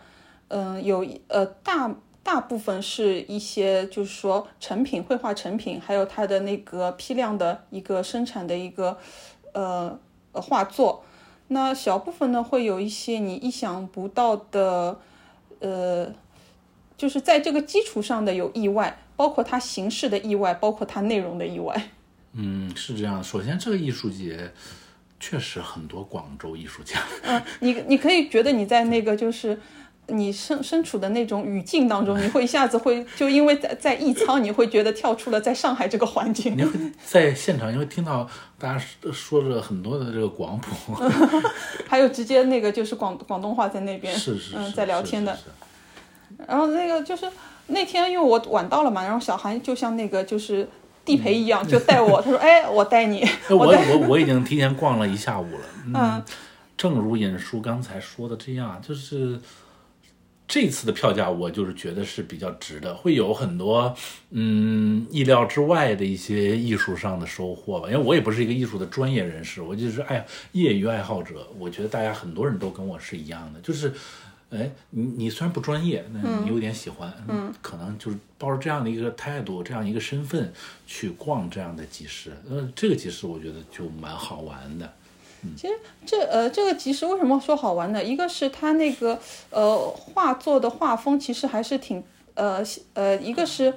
[0.50, 1.96] 嗯，有呃大
[2.30, 8.96] 大部分是一些就是说成品绘画成品，还有它的那个批量的一个生产的一个
[9.54, 10.00] 呃
[10.34, 11.04] 画作。
[11.48, 15.00] 那小部分呢会有一些你意想不到的，
[15.60, 16.14] 呃，
[16.96, 19.00] 就是在这个基础上的有意外。
[19.16, 21.90] 包括它形式的意外，包括它内容的意外。
[22.34, 23.22] 嗯，是这样。
[23.22, 24.50] 首先，这个艺术节
[25.20, 27.02] 确实很多广州艺术家。
[27.24, 29.60] 嗯，你你可以觉得你在那个就是
[30.12, 36.58] 你身身处的那种语境当中，你会一下子会就因为在在艺仓，你会觉得跳出了在上海这个环境。
[36.58, 36.72] 你会
[37.06, 40.96] 在现场，你会听到大家说着很多的这个广普，
[41.88, 45.38] 还有直接那个就是广广东话在那边是是嗯在聊天的。
[46.48, 47.26] 然后那个就是。
[47.72, 50.68] 那天因为我晚到了嘛，然后小韩就像那个就是
[51.06, 52.20] 地陪一样，就带我。
[52.26, 55.60] 他说：“哎，我带你。”我带我我已经提前逛了一下午了。
[55.94, 56.24] 嗯，
[56.76, 59.40] 正如尹叔刚才说的这样，就是
[60.50, 63.96] 这次的票价，我就是觉得是比较值的，会有很多
[64.32, 67.88] 嗯意料之外的一些艺术上的收获吧。
[67.88, 71.48] 因为我也不是一个艺术的专业人士，我就是哎业余爱好者。
[71.58, 73.94] 我觉得大家很多人都跟我是一样的，就是。
[74.52, 80.52] 哎，你你虽然不专业，那你有点喜欢，嗯，可能就是抱着这样的一个态度，这样一个身份
[80.88, 84.92] 去逛这样的集市，呃，这个集市我觉得就蛮好玩的。
[85.56, 85.74] 其实
[86.06, 88.04] 这呃这个集市为什么说好玩呢？
[88.04, 89.20] 一个是它那个
[89.50, 92.64] 呃画作的画风其实还是挺呃
[92.94, 93.74] 呃，一个是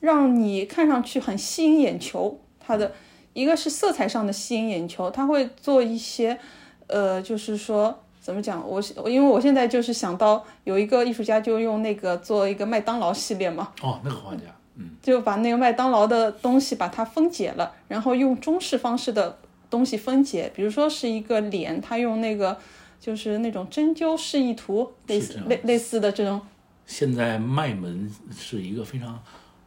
[0.00, 2.92] 让你看上去很吸引眼球，它的
[3.32, 6.38] 一个是色彩上的吸引眼球，它会做一些
[6.86, 7.98] 呃就是说。
[8.22, 8.62] 怎么讲？
[8.68, 13.72] 我因为我现在就是想到有一个艺术家就用那个做一个麦当劳系列嘛。
[13.80, 14.42] 哦，那个画家，
[14.76, 19.38] 嗯，就把那个麦当劳的东西把它分解了，然后用中式方式的
[19.70, 22.58] 东西分解，比如说是一个脸，他用那个
[23.00, 26.40] 就是那种针灸示意图类似类类似的这种。
[26.84, 29.18] 现在卖萌是一个非常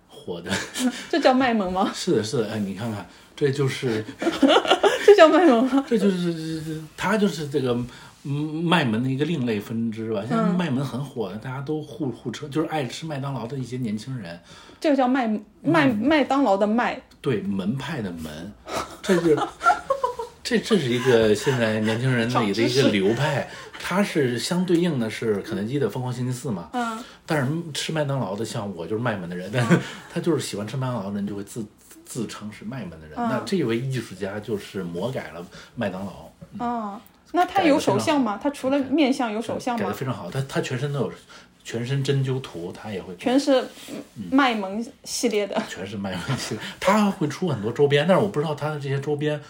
[0.07, 0.51] 火的。
[1.09, 1.89] 这叫卖萌吗？
[1.95, 4.03] 是的，是的，哎，你看看，这就是。
[5.05, 5.85] 这叫卖萌吗？
[5.87, 7.77] 这就是他就是这个。
[8.25, 8.31] 嗯，
[8.63, 10.23] 卖萌的一个另类分支吧。
[10.25, 14.39] 现在卖萌很火的，大家都互互车，就是爱吃麦当劳的一些年轻人。
[14.79, 15.27] 这个叫麦
[15.61, 17.01] 麦麦当劳的麦。
[17.19, 18.53] 对，门派的门，
[19.01, 19.37] 这是
[20.43, 23.49] 这这是一个现在年轻人里的一个流派。
[23.85, 26.69] 它是相对应的是肯德基的疯狂星期四嘛。
[26.73, 27.03] 嗯。
[27.25, 29.77] 但是吃麦当劳的，像我就是卖萌的人， 但是
[30.13, 31.65] 他就是喜欢吃麦当劳的人就会自
[32.05, 33.15] 自称是卖萌的人。
[33.15, 36.65] 那这位艺术家就是魔改了麦当劳。
[36.65, 37.01] 啊。
[37.35, 38.39] 那他有手相吗？
[38.41, 39.81] 他除了面相有手相吗？
[39.81, 41.11] 改的非常好，他他全身都有，
[41.63, 43.15] 全身针灸图他也会。
[43.17, 43.65] 全是
[44.29, 45.59] 卖萌系列的。
[45.67, 49.41] 全是卖萌系列，他会出很多周边，但是我不知道他的这些周边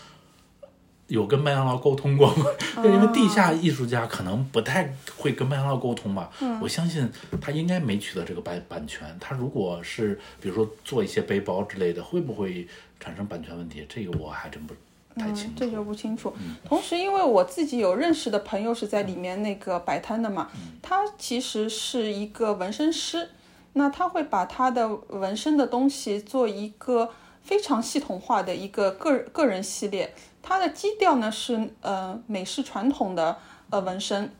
[1.07, 2.45] 有跟麦当劳沟通过吗？
[2.83, 6.29] 因为地下艺术家可能不太会跟麦当劳沟通吧。
[6.61, 7.07] 我相信
[7.41, 9.15] 他应该没取得这个版版权。
[9.19, 12.67] 他如果是比如说做一些背包之类的，会不会
[12.99, 13.85] 产生版权问题？
[13.87, 14.73] 这个我还真不。
[15.15, 16.33] 嗯，这就不清楚。
[16.65, 20.49] 同时，因为我自己有认识的朋友是在里面那个摆摊的嘛，
[20.81, 23.29] 他其实是一个纹身师，
[23.73, 27.11] 那他会把他的纹身的东西做一个
[27.43, 30.11] 非常系统化的一个个个人系列。
[30.43, 33.35] 他的基调呢是呃美式传统的
[33.71, 34.31] 呃纹身，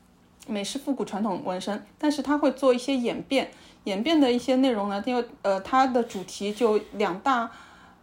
[0.46, 3.50] 美式复古传统纹身，但是他会做一些演变，
[3.86, 7.50] 演变的一些内容呢，因为呃他的主题就两大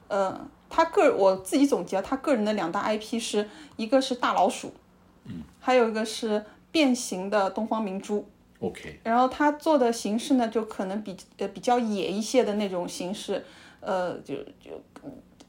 [0.08, 0.40] 呃。
[0.72, 4.72] 他个我自己总结，他个人的两大 IP 是一个是大老鼠，
[5.24, 8.24] 嗯，还有一个是变形的东方明珠。
[8.60, 9.00] OK。
[9.02, 13.44] 然后他做的形式呢，就可能比呃比较野一些的那种形式，
[13.80, 14.80] 呃，就就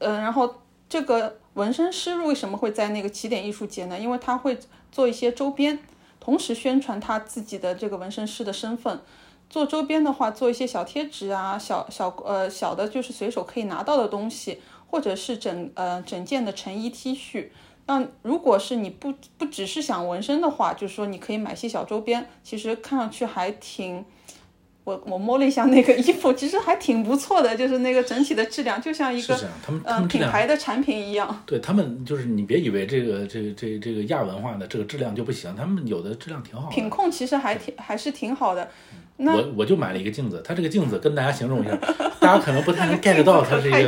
[0.00, 0.52] 呃，然后
[0.92, 3.98] 这个纹身师为什么会在那个起点艺术节呢？
[3.98, 4.58] 因为他会
[4.90, 5.78] 做一些周边，
[6.20, 9.00] 同时宣传他自己的这个纹身师的身份。
[9.48, 14.60] 做周边的话，做一些小贴纸啊，小小呃小的，就是随手可以拿到的东西。
[14.90, 17.48] 或者是整呃整件的成衣 T 恤，
[17.86, 24.04] 那如果是你不不只是想纹身的话，就是说你可以买些小周边，其实看上去还挺，
[24.84, 29.38] 我我摸了一下那个衣服，其实还挺不错的，就是那个整体的质量就像一个
[29.84, 31.42] 嗯品牌的产品一样。
[31.46, 36.68] 对他们就是你别以为这个这个这个这个亚文化的这个质量就不行，他们有的质量挺好。
[36.68, 38.68] 品控其实还挺还是挺好的。
[39.18, 41.76] 我我就买了一个镜子，它这个镜子跟大家形容一下，
[42.18, 43.84] 大家可能不 太能 get 到它是一个，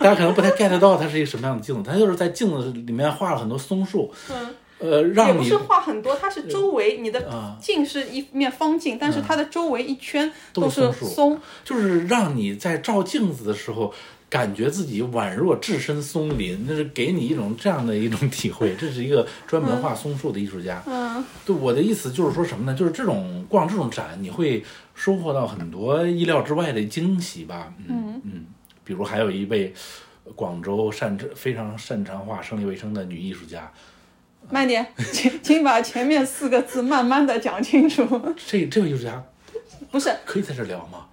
[0.00, 4.52] 大家可能不太 get 到它是一个什么样的镜子，它就是在镜子里面画了很多松树，嗯，
[4.84, 13.92] 呃，让你也不是画很多，它是周围你的镜是一面方镜，但是它的周围一圈都是松，就是让你在照镜子的时候。
[14.30, 18.74] 感觉自己宛若置身松林，那是给你一种这样的一种体会。
[18.74, 20.82] 这是一个专门画松树的艺术家。
[20.86, 22.76] 嗯，对我的意思就是说什么呢？
[22.76, 27.72] 就是这种逛这种展，你会收获到很多意料之外的惊喜吧。
[27.86, 28.46] 嗯嗯，
[28.82, 29.72] 比如还有一位
[30.34, 33.70] 广州擅长非常擅长画生理卫生的女艺术家。
[34.50, 38.04] 慢点，请请把前面四个字慢慢的讲清楚。
[38.36, 39.22] 这这位艺术家
[39.90, 41.06] 不是可以在这聊吗？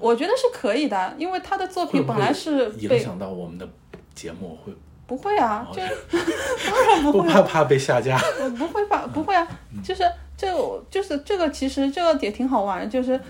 [0.00, 3.68] 我觉得是可以的，因为他的作品本来是影响到我们的
[4.14, 4.72] 节目会
[5.08, 5.66] 不会啊？
[5.72, 5.82] 就
[6.70, 8.16] 当然不会，不怕怕被下架。
[8.56, 9.44] 不会怕，不会啊。
[9.82, 10.04] 就是
[10.36, 10.46] 这，
[10.88, 12.88] 就是这个，其实这个也挺好玩。
[12.88, 13.20] 就是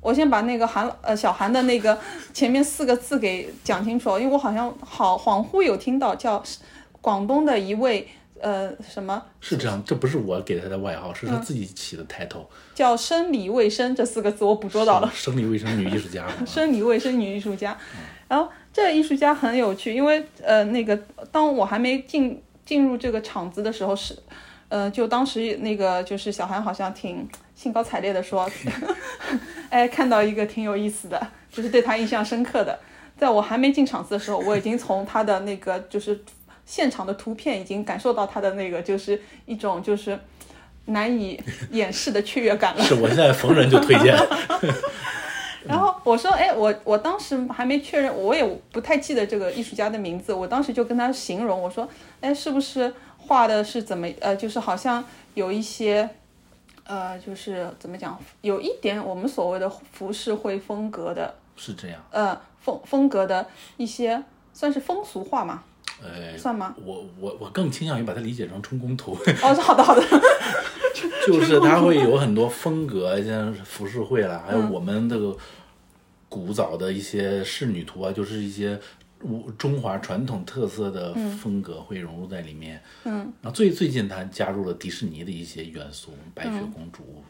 [0.00, 1.98] 我先把那个韩呃小韩的那个
[2.32, 6.40] 前面四个字给讲清楚，因为我好像好恍惚有听到叫
[7.06, 8.08] 广东的一位
[8.40, 12.44] 呃什么是这样，这不是我给他的外号，嗯是他自己起的 title，
[12.74, 15.08] 叫生理卫生这四个字，我捕捉到了。
[15.14, 16.26] 生理卫生女艺术家。
[16.44, 17.78] 生理卫生女艺术家。
[18.26, 21.00] 然后这个艺术家很有趣，因为呃，那个
[21.30, 24.18] 当我还没进进入这个场子的时候是，
[24.68, 28.50] 呃，就当时那个就是小韩好像挺兴高采烈的说，
[29.70, 32.76] 哎，看到一个挺有意思的，就是对他印象深刻的。
[33.16, 36.20] 在我还没进场子的时候，我已经从他的那个就是
[36.66, 40.18] 现场的图片已经感受到他的那个就是一种就是
[40.86, 42.82] 难以掩饰的雀跃感了。
[42.82, 44.14] 是我现在逢人就推荐。
[45.68, 50.32] 然后我说，哎，我我当时还没确认，我也不太记得这个艺术家的名字。
[50.32, 51.88] 我当时就跟他形容，我说，
[52.20, 55.04] 哎，是不是画的是怎么，呃，就是好像
[55.34, 56.08] 有一些，
[56.84, 63.44] 呃，就是怎么讲，有一点我们所谓的浮世绘风格的，是这样，呃，风风格的
[63.76, 65.64] 一些，算是风俗画嘛，
[66.02, 66.74] 呃，算吗？
[66.84, 70.02] 我我我更倾向于把它理解成春宫图，哦，好的好的，
[71.26, 75.36] 就是它会有很多风格，像浮世绘啦，还有嗯我们这个
[76.28, 78.78] 古早的一些仕女图啊，就是一些
[79.18, 82.82] 中中华传统特色的风格会融入在里面。
[83.04, 87.24] 嗯，然后最最近它加入了迪士尼的一些元素，白雪公主、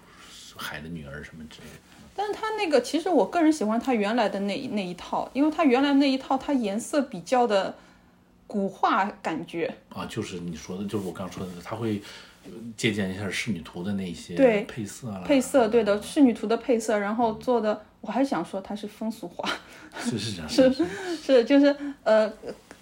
[0.57, 1.81] 海的女儿什么之类的。
[2.17, 7.75] 但是它那个，其实我个人喜欢它原来的那那一套，因为它原来那一套，它颜色比较的
[8.47, 9.73] 古画感觉。
[9.89, 12.01] 啊，就是你说的，就是我刚说的，他会
[12.45, 19.49] 呃借鉴一下仕女图的那些对配色啊，配色，对的，仕女图的配色，然后做的，我还想说它是风俗画，
[19.99, 20.87] 是是这样， 是
[21.23, 21.75] 是就是
[22.05, 22.33] 呃，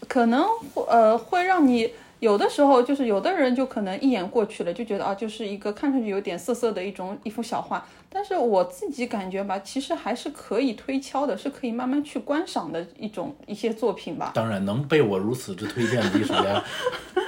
[0.06, 0.44] 可能
[0.74, 1.90] 会呃会让你
[2.20, 14.32] 有的时候就是有的人就可能一眼过去了，就觉得啊，就是一个看上去有点涩涩的一种一幅小画，但是我自己感觉吧，其实还是可以推敲的，是可以慢慢去观赏的一种一些作品吧。
[14.34, 16.62] 当然，能被我如此之推荐的艺术家，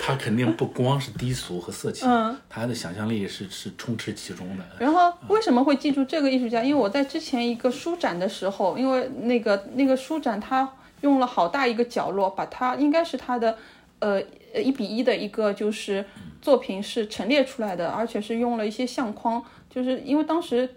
[0.01, 4.65] 他肯定不光是低俗和色情，嗯他的想象力是是充斥其中的。
[4.79, 6.63] 然后为什么会记住这个艺术家？
[6.63, 10.69] 因为我在之前一个书展的时候，因为那个那个书展他
[11.03, 13.59] 用了好大一个角落，把它应该是他的
[14.01, 14.23] 呃
[14.55, 16.05] 一比一的一个就是
[16.41, 20.69] 作品是陈列出来的，而且是用了一些相框，就是因为当时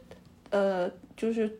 [0.49, 1.59] 呃就是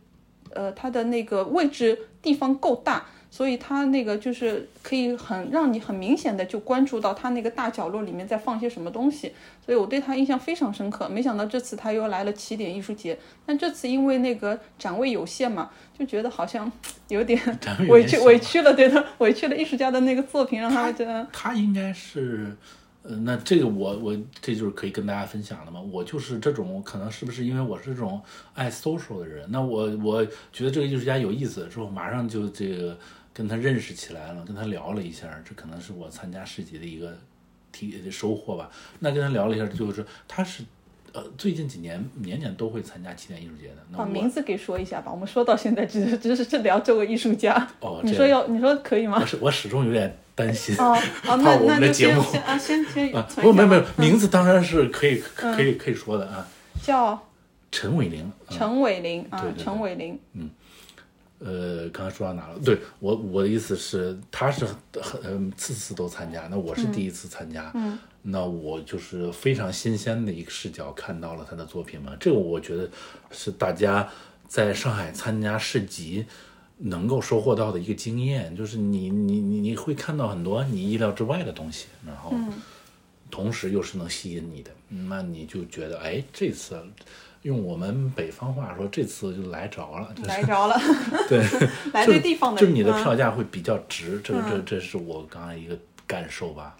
[0.51, 3.05] 呃它的那个位置地方够大。
[3.31, 9.31] 所以它那个就是可以很让你很明显的就关注到它那个大角落里面在放些什么东西，
[9.63, 11.07] 所以我对他印象非常深刻。
[11.07, 16.69] 没想到这次他又来了起点艺术节，但这次因为那个展位有限嘛，就觉得好像
[17.07, 17.39] 有点
[17.87, 22.55] 委屈委屈了，对的，委屈了艺术家的那个作品，让他们觉得他应该是，
[23.03, 25.79] 呃，那这个我我这就是可以跟大家分享的嘛。
[25.79, 28.19] 我就是这种，可能是不是因为我是这种
[28.53, 29.47] 爱 social 的人？
[29.51, 32.97] 那我我觉得这个艺术家有意思之后，马上就这个
[33.39, 37.17] 跟他认识起来了，跟他聊了一下，这可能是我参加市集的一个
[37.71, 38.69] 提收获吧。
[38.99, 40.63] 那跟他聊了一下，就是他是。
[41.11, 43.77] 呃，最近几年年年都会参加起点艺术节的。
[43.89, 45.11] 那把名字给说一下吧。
[45.11, 49.25] 我们说到现在只只是是聊这位艺术家，哦，你说要你说可以吗我？
[49.25, 50.77] 始我始终有点担心。
[50.77, 56.47] 哦那我们那就的节目先先啊，先先啊，不，没有没有，名字当然是可以嗯可以可以说的啊。
[56.83, 57.19] 叫
[57.71, 60.19] 陈伟玲，啊陈伟林啊陈伟林，
[61.39, 62.59] 呃，刚才说到哪了？
[62.63, 62.77] 对。
[62.99, 64.65] 我我的意思是，他是
[65.01, 72.89] 很次次都参加，那我是第一次参加，嗯，那我就是非常新鲜的一个视角看到了他的作品嘛，这个我觉得
[73.31, 74.07] 是大家
[74.47, 76.25] 在上海参加市集
[76.77, 82.33] 能够收获到的一个经验，就是你你你你会看到很多你意料之外的东西，然后
[83.31, 86.77] 同时又是能吸引你的，那你就觉得哎，这次
[87.43, 90.75] 用我们北方话说，这次就来着了，来着了，
[91.29, 91.43] 对，
[91.93, 96.75] 来对地方的就是你的嗯票价会比较值，这个这这是我刚才一个感受吧。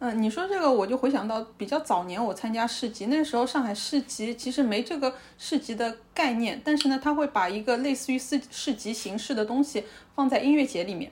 [0.00, 9.84] 嗯，你说这个，我就回想到比较早年我参加市集，那时候上海市集其实没这个市集的概念，但是呢，他会把一个类似于市市集形式的东西
[10.14, 11.10] 放在音乐节里面。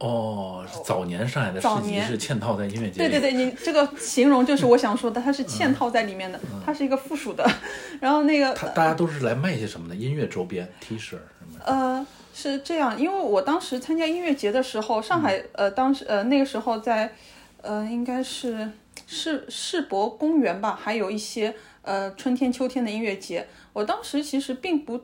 [0.00, 7.46] 哦，早年上海的市集早年是嵌套在音乐节里，对对对，你这个形容就是我想说的，它是嵌套在里面的，它是一个附属的。
[8.00, 9.94] 然后那个他大家都是来卖些什么的？
[9.94, 11.64] 音乐周边、T 恤什么的。
[11.66, 17.12] 呃，是这样，因为我当时参加音乐节的时候，上海呃，当时呃那个时候在
[17.60, 18.70] 呃应该是
[19.06, 23.46] 世世博公园吧，还有一些呃春天、秋天的音乐节。
[23.74, 24.98] 我当时其实并不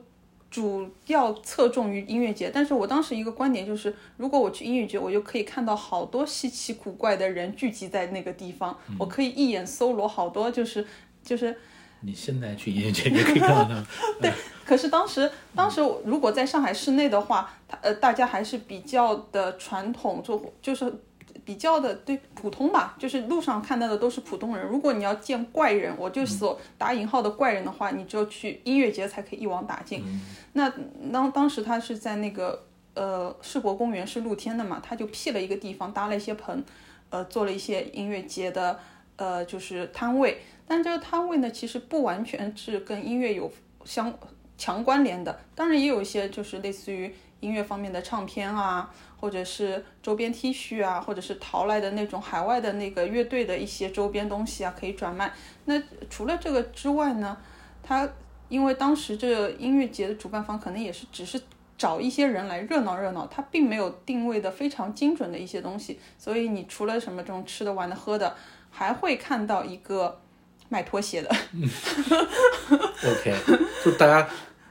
[0.49, 10.85] 主要侧重于音乐节，但是我当时一个观点就是，如果我去音乐节，我就可以看到好多稀奇古怪的人聚集在那个地方，我可以一眼搜罗好多就是
[11.23, 11.55] 就是。
[12.01, 14.33] 你现在去音乐节也可以看到 他们。
[14.63, 20.93] 可是当时，当时如果在上海市内的话，他呃大家还是比较的传统，就就是
[21.47, 24.67] 比较的对普通吧，就是路上看到的都是普通人。
[24.67, 30.03] 如果你要见怪人，我就所打引号的怪人的话，你只有去音乐节才可以一网打尽。
[30.51, 30.69] 那
[31.13, 36.61] 当当时他是在那个呃世博公园是露天的嘛，他就辟了一个地方，搭了一些棚，
[37.09, 38.77] 呃，做了一些音乐节的
[39.15, 40.41] 呃就是摊位。
[40.67, 43.49] 但这个摊位呢，其实不完全是跟音乐有
[43.85, 44.13] 相
[44.57, 47.09] 强关联的，当然也有一些就是类似于
[47.39, 55.31] 音乐方面的唱片啊，或者是周边 T 恤啊，或者是淘来的那种海外的那个乐队的一些周边东西啊，可以转卖。
[55.65, 57.37] 那除了这个之外呢，
[57.83, 58.09] 他
[58.49, 61.39] 因为当时这个音乐节的主办方可能也是只是
[61.77, 68.35] 找一些人来热闹热闹，他并没有定位的非常精准的一些东西，所以你除了什么这种吃的、玩的、喝的，
[68.71, 70.19] 还会看到一个
[70.69, 71.29] 卖拖鞋的。
[72.69, 73.35] OK，
[73.85, 74.27] 就大家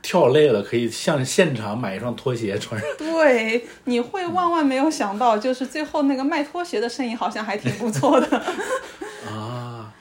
[0.06, 2.88] 跳累了，可以向现场买一双拖鞋穿上。
[2.96, 8.40] 对，你会万万没有想到，就是最后那个卖拖鞋的生意好像还挺不错的。
[9.28, 9.92] 啊，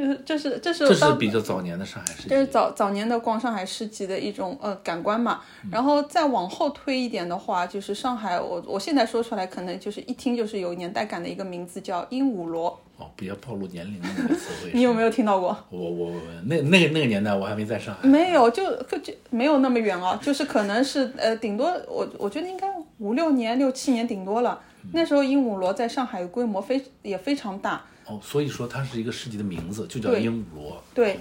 [0.00, 2.46] 就是这是这是这是比较早年的上海市这是。
[2.46, 5.40] 早早年的逛上海市集的一种呃感官嘛，
[5.70, 14.70] 然后再往后推一点的话，就是上海，我我现在说出来可能就是一听就是有年代感的一个名字叫鹦鹉螺，哦，不要暴露年龄的那个词汇。
[14.74, 15.56] 你有没有听到过？
[15.68, 18.08] 我我我那那那个年代我还没在上海。
[18.08, 22.66] 没有，就就没有那么远哦，就是可能是呃，顶多我我觉得应该
[22.98, 24.58] 五六年、六七年顶多了。
[24.92, 30.82] 那时候鹦鹉螺在上海规模非也非常大，哦，所以说它是一个市集的名字，就叫鹦鹉螺。
[30.92, 31.18] 对哦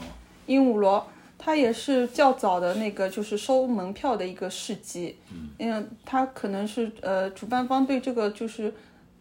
[0.47, 1.05] 鹦鹉螺，
[1.37, 5.15] 它也是较早的那个就是收门票的一个市集，
[5.59, 8.73] 嗯，它可能是呃主办方对这个就是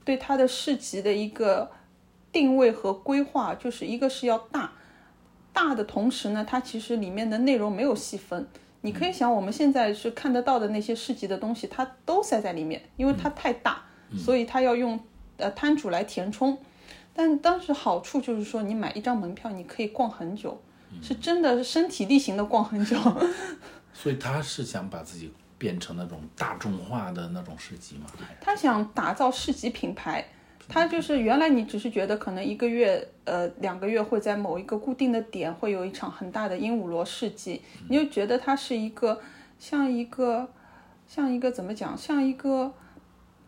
[0.07, 1.71] 对它的市集的一个
[2.33, 4.73] 定位和规划，就是一个是要大，
[5.53, 8.49] 大的同时呢，它其实里面的内容没有细分。
[8.81, 13.83] 你可以想，我们现在是看得到的那些市集的东西，它都塞在里面，因为它太大，
[14.17, 14.99] 所以它要用
[15.37, 16.57] 呃摊主来填充。
[17.21, 20.57] 但当时好处就是说，你买一张门票，你可以逛很久，
[21.03, 22.97] 是真的是身体力行的逛很久。
[23.93, 28.07] 所以他是想把自己变成那种大众化的那种市集嘛？
[28.41, 30.25] 他想打造市集品牌，
[30.69, 39.21] 他就是原来你只是觉得可能一个月呃两个月会在某一个固定的点会有一场很大的鹦鹉螺市集，你就觉得它是一个
[39.59, 40.49] 像一个
[41.09, 42.73] 像一个怎么讲，像一个。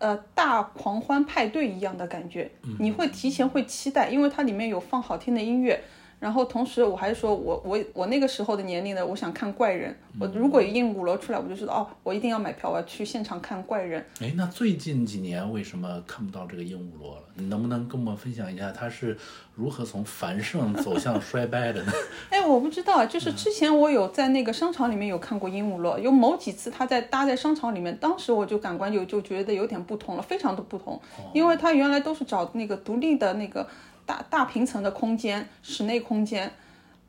[0.01, 5.78] 呃，大狂欢派对一样的感觉，你会提前会期待，因为它里面有放好听的音乐，
[6.21, 14.05] 然后同时我还说我我我那个时候的年龄呢，我想看怪人，我如果有鹦鹉螺出来，我就知道哦，我一定要买票，我要去现场看怪人。
[14.21, 17.23] 哎，那最近几年为什么看不到这个鹦鹉螺了？
[17.35, 19.16] 你能不能跟我们分享一下，它是
[19.55, 21.93] 如何从繁盛 走向衰败的呢？
[22.29, 31.01] 哎，我不知道，就是之前我有在那个商场里面有看过鹦鹉螺，有某几次它在搭在商场里面，当时我就感官就就觉得有点不同了，非常的不同，
[31.33, 33.66] 因为它原来都是找那个独立的那个
[34.11, 36.50] 大大平层的空间，室内空间。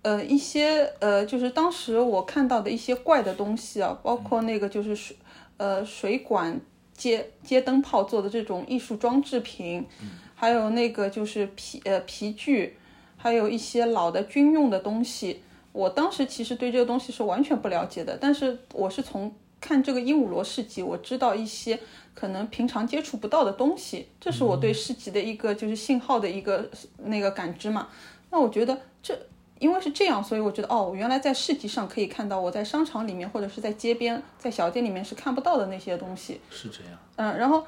[0.03, 5.17] 呃，一些呃，就是当时我看到的一些怪的东西啊，包括那个就是水，
[5.57, 6.61] 呃，水管
[6.93, 9.83] 接接灯泡做的这种艺术装置品，
[10.35, 12.77] 还有那个就是皮呃皮具，
[13.17, 15.41] 还有一些老的军用的东西。
[15.71, 21.79] 我当时其实对这个东西是完全不了解的，但是我是从看这个鹦鹉螺市集，我知道一些
[22.14, 27.88] 可能平常接触不到的东西，这是我对市集的一个就是信号的一个那个感知嘛。
[28.30, 29.18] 那我觉得这
[29.59, 36.41] 因为是这样，所以我觉得哦，原来在市集上可以看到我在商场里面或者是在街边在小店里面是看不到的那些东西。
[36.49, 36.97] 是这样。
[37.18, 37.66] 嗯，然后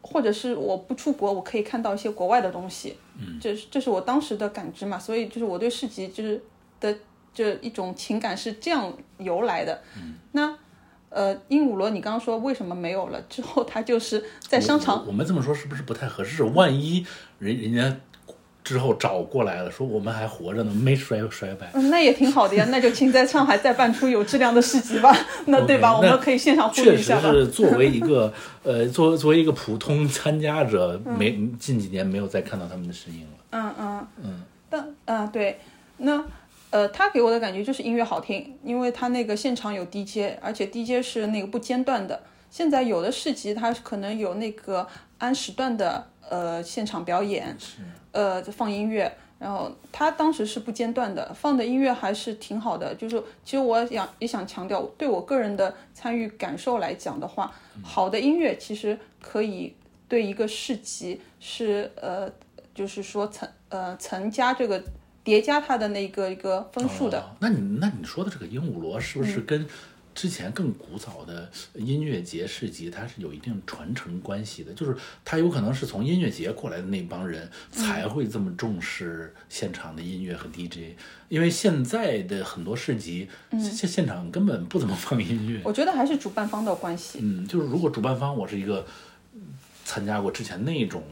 [0.00, 6.42] 或者是我不出国，我可以看到一些国外的东西，嗯，这是这是我当时的感知嘛，所以就是我对市集就是
[6.80, 6.96] 的
[7.34, 9.82] 这一种情感是这样由来的。
[9.96, 10.56] 嗯，那
[11.14, 13.22] 呃，鹦鹉螺你刚刚说为什么没有了？
[13.30, 16.42] 之后它就是在商场，我，我们这么说是不是不太合适？
[16.42, 17.06] 万一
[17.38, 17.96] 人人家
[18.64, 21.70] 之后找过来了，说我们还活着呢，没衰衰败。
[21.74, 25.14] 嗯，那也挺好的呀，那就请在上海再办出有质量的市集吧，
[25.46, 27.30] 那对吧我们可以现场呼吁确实一下吧。
[27.30, 28.32] 是作为一个
[28.64, 33.28] 呃，作为作为一个普通参加者，没近几年没有再看到他们的身影了。
[33.50, 35.60] 嗯嗯嗯，但啊、对，
[35.98, 36.24] 那
[36.74, 42.20] 呃，他给我的感觉就是音乐好听，因为他那个现场有 DJ，而且 DJ 是那个不间断的。
[42.50, 44.84] 现在有的市集它可能有那个
[45.18, 47.56] 按时段的呃现场表演，
[48.10, 52.92] 呃放音乐，然后他当时是不间断的，放的音乐还是挺好的。
[52.96, 57.52] 就是其实我想也想强调，对我个人的参与感受来讲的话，
[57.84, 59.72] 好的音乐其实可以
[60.08, 62.28] 对一个市集是呃，
[62.74, 64.82] 就是说层呃层加这个
[65.24, 67.18] 叠加它的那个一个分数的。
[67.18, 69.66] 哦那你那你说的这个鹦鹉螺是不是跟
[70.14, 80.94] 之前更古早的音乐节市集，它是有一定传承关系的，就是它有可能是从音乐节过来的那帮人才会这么重视现场的音乐和 DJ，
[81.28, 85.60] 因为现在的很多市集，现现场根本不怎么放音乐。
[85.64, 87.18] 我觉得还是主办方的关系。
[87.20, 88.86] 嗯，就是如果主办方我是一个
[89.84, 91.02] 参加过之前那种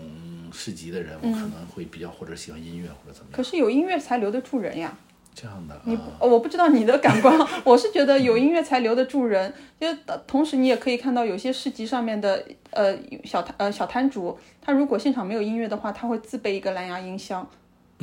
[0.53, 3.36] 市集的人，我可能会比较或者喜欢音乐或者怎么样。
[3.36, 4.96] 可是有音乐才留得住人呀。
[5.34, 7.34] 这样的，你我不知道你的感官，
[7.64, 9.50] 我是觉得有音乐才留得住人。
[9.80, 12.94] 就呃同时你也可以看到有些市集上面的呃
[13.24, 17.48] 小摊呃小摊主，他如果现场没有音乐的话，他会自备一个蓝牙音箱。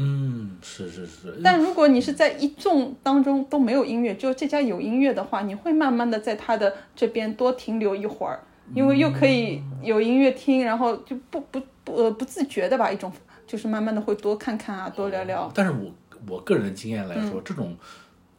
[0.02, 8.42] 嗯，是是是，但如果你是在一众当中都没有音乐，只有这家有音乐的话，你会慢慢的在他的这边多停留一会儿，
[8.74, 13.12] 因为又可以有音乐听，然后就不不不呃不自觉的吧一种，
[13.48, 15.52] 就是慢慢的会多看看啊，多聊聊。
[15.54, 15.92] 但是我
[16.28, 17.76] 我个人的经验来嗯说，这种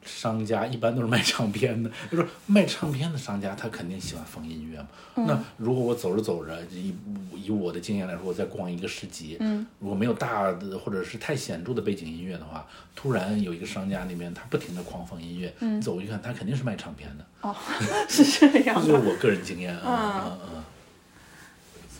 [0.02, 4.88] 商家一般都是卖唱片的，就是卖唱片的商家，他肯定喜欢放音乐嘛。
[5.16, 6.94] 嗯那如果我走着走着，以
[7.34, 17.54] 以我的经验来说，我在逛一个市集，嗯，如果没有大的或者是太显著的背景音乐的话，突然有一个商家那边他不停的狂放音乐，嗯，走过去看，他肯定是卖唱片的，哦，
[18.08, 18.98] 是这样这就。
[18.98, 20.38] 是我个人经验啊。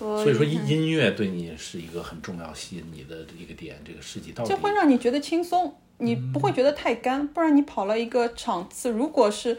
[0.01, 7.28] 所所以说音音乐对你是一个很重要吸引你的一个点，这个世纪到底这会让你觉得轻松，你不会觉得太干。
[7.28, 9.59] 不然你跑了一个场次，如果是，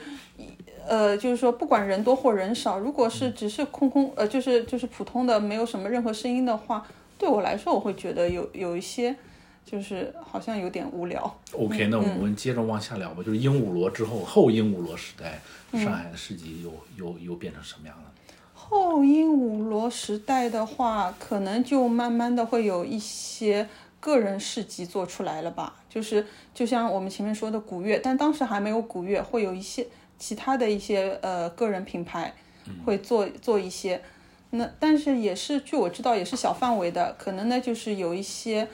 [0.87, 6.87] 呃，就是说不管人多或人少，如果是只是空空，呃，就是就是普通的，没有什么任何声音的话，
[7.19, 9.15] 对我来说，我会觉得有有一些，
[9.63, 11.39] 就是好像有点无聊。
[11.51, 13.21] OK，那我们接着往下聊吧。
[13.21, 15.39] 就是鹦鹉螺之后，后鹦鹉螺时代，
[15.73, 18.10] 上海的市集又又又变成什么样了？
[18.71, 23.67] 后鹦鹉螺时代的话，可能就慢慢的会有一些
[23.99, 29.85] 个人市集做出来了吧，就是就像我们前面说的古乐，但当时还没有古乐，会有一些
[30.17, 32.33] 其他的一些呃个人品牌
[32.85, 34.01] 会做做一些，
[34.51, 38.67] 那但是也是据我知道也是小范围的，可能呢就是有一些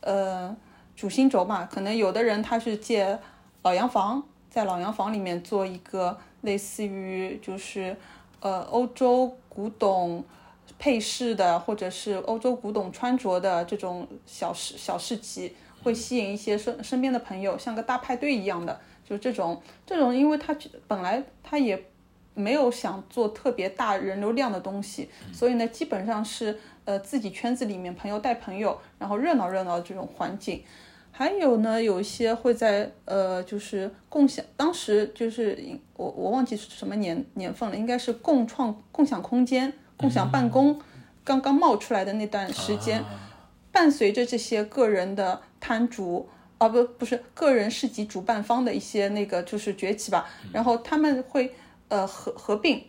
[0.00, 0.56] 呃
[0.96, 3.18] 主心轴嘛，可能有的人他是借
[3.62, 7.96] 老洋房，在老洋房里面做一个类似于就是
[8.42, 10.22] 呃欧洲古董
[10.78, 18.78] 配饰的，或者是欧洲古董穿着的这种小市小市集，会吸引一些身身边的朋友，像个大派对一样的，
[19.08, 20.54] 就这种这种，因为他
[20.86, 21.82] 本来他也
[22.34, 30.64] 没有想做特别大人流量的东西，所以呢，基本上是呃自己圈子里面朋友带朋友，然后热闹热闹这种环境。
[31.12, 35.56] 还有呢，有一些会在呃，就是共享，当时就是
[35.94, 40.80] 我我忘记是什么年年份了，应该是共创共享空间、共享办公
[41.22, 43.04] 刚刚冒出来的那段时间，
[43.70, 46.28] 伴随着这些个人的摊主。
[46.58, 51.52] 啊不不是个人市集主办方的一些那个就是崛起吧，然后他们会
[51.88, 52.80] 呃合合并，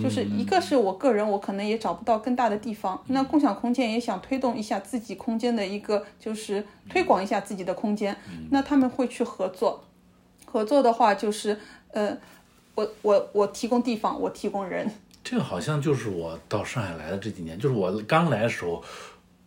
[0.00, 8.16] 就是一个是我个人，我可能也找不到更大的地方，那共享空间也想推动一下自己空间的一个，就是推广一下自己的空间，
[8.50, 9.84] 那他们会去合作，
[10.46, 11.58] 合作的话就是
[11.90, 12.16] 呃，
[12.74, 14.90] 我我我提供地方，我提供人，
[15.22, 18.82] 这个好像就是我到上海来的这几年，就是我刚来的时候，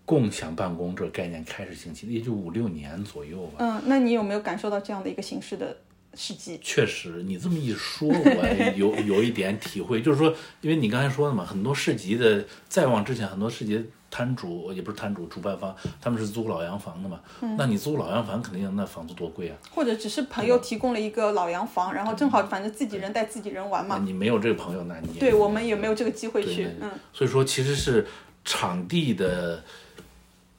[0.06, 3.54] 共享办公这个概念开始兴起，也就五六年左右吧。
[3.58, 5.76] 嗯，那你有没有感受到这样的一个形式的
[6.16, 6.60] 市集？
[6.64, 17.20] 确实，你这么一说，我有 有一点体会，就是说，因为你刚才说的嘛，很多市集的再往之前，很多市集摊主也不是摊主，主办方他们是租老洋房的嘛。
[17.58, 19.58] 那你租老洋房，肯定那房租多贵啊！
[19.72, 24.00] 或者只是朋友提供了一个老洋房，然后正好反正自己人带自己人玩嘛。
[24.06, 28.08] 你没有这个朋友，那你对我们也没有这个机会去，嗯，所以说其实是
[28.46, 29.62] 场地的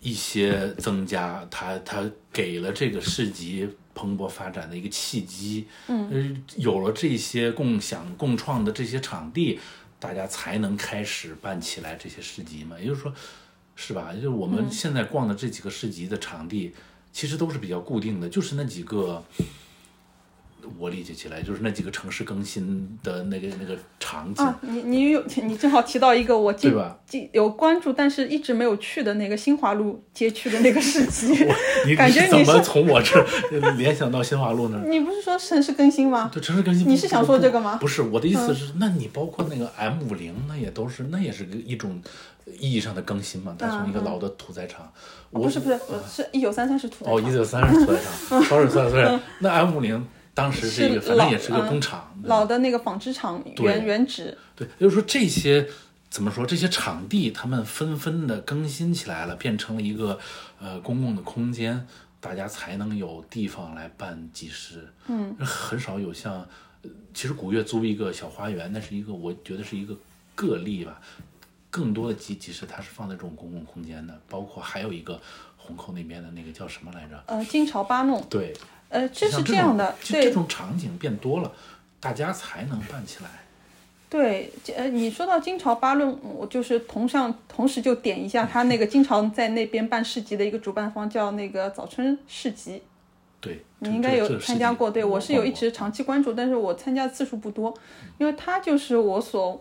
[0.01, 3.67] 一些增加，它它给了这个市集
[3.97, 5.67] 蓬勃发展的一个契机。
[5.89, 9.59] 嗯，有了这些共享共创的这些场地，
[9.99, 12.79] 大家才能开始办起来这些市集嘛。
[12.79, 13.13] 也就是说，
[13.75, 14.13] 是吧？
[14.15, 16.73] 就是我们现在逛的这几个市集的场地，
[17.13, 19.25] 其实都是比较固定的，就是那几个。
[20.79, 26.73] 我理解起来就是那几个城市更新的那个那个场景，啊，你你有你正好提到一个我近
[27.07, 31.29] 近有关注，但是一直没有去的那个新华路街区的那个市集。
[31.87, 33.27] 你感觉你么从我这儿
[33.77, 34.87] 联想到新华路那儿？
[34.89, 36.31] 你不是说城市更新吗？
[36.33, 36.89] 对，城市更新。
[36.89, 42.01] 你是想说这个吗嗯不是，我的意思是，那你包括那个 M 五零，那也都是，那也是个一种
[42.59, 43.55] 意义上的更新嘛。
[43.59, 44.91] 它从一个老的屠宰场，
[45.31, 50.07] 不是不是，我是一九三三是屠宰哦，一九三是屠宰场， sorry sorry sorry，那 M 五零
[50.37, 52.15] 当时是一个，反正也是个工厂。
[52.25, 54.37] 老的那个纺织厂原原址。
[54.55, 55.67] 对，也就是说这些
[56.11, 56.45] 怎么说？
[56.45, 60.19] 这些场地他们纷纷的更新起来了，变成了一个
[60.61, 61.87] 呃公共的空间，
[62.21, 64.87] 大家才能有地方来办集市。
[65.07, 66.35] 嗯，很少有像
[66.83, 69.97] 呃其实古月租一个小花园，那是一个我觉得是一个
[70.35, 71.01] 个例吧。
[71.71, 75.19] 更多的集集市它是放在这种公共空间的，包括还有一个
[75.57, 77.23] 虹口那边的那个叫什么来着？
[77.27, 78.55] 呃，金朝八弄，对，
[78.89, 81.53] 呃，这是这样的，这种场景变多了，
[82.01, 83.31] 大家才能办起来。
[84.09, 92.81] 对，呃，你说到金朝八论，我就是同上同时就点一下他那个经常在那边办市集的一个主办方叫那个早春市集，
[93.41, 97.77] 对，你应该有参加过，对我是有一直直长期关注，但是我参加次数不多，
[98.19, 99.61] 因为它就是我所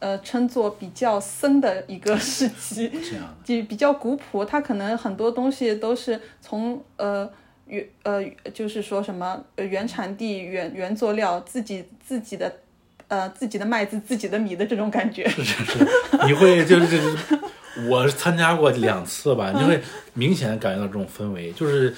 [0.00, 3.34] 呃称作比较森的一个 市集，这样的。
[3.44, 7.30] 就比较古朴，它可能很多东西都是从呃
[7.66, 8.22] 原呃
[8.54, 12.52] 就是说什么呃原产地原原作料自己自己的
[13.08, 15.86] 呃自己的麦子自己的米的这种感觉，是是是，
[16.26, 17.38] 你会就是就是，
[17.88, 19.80] 我参加过两次吧，你会
[20.14, 21.94] 明显感觉到这种氛围，就是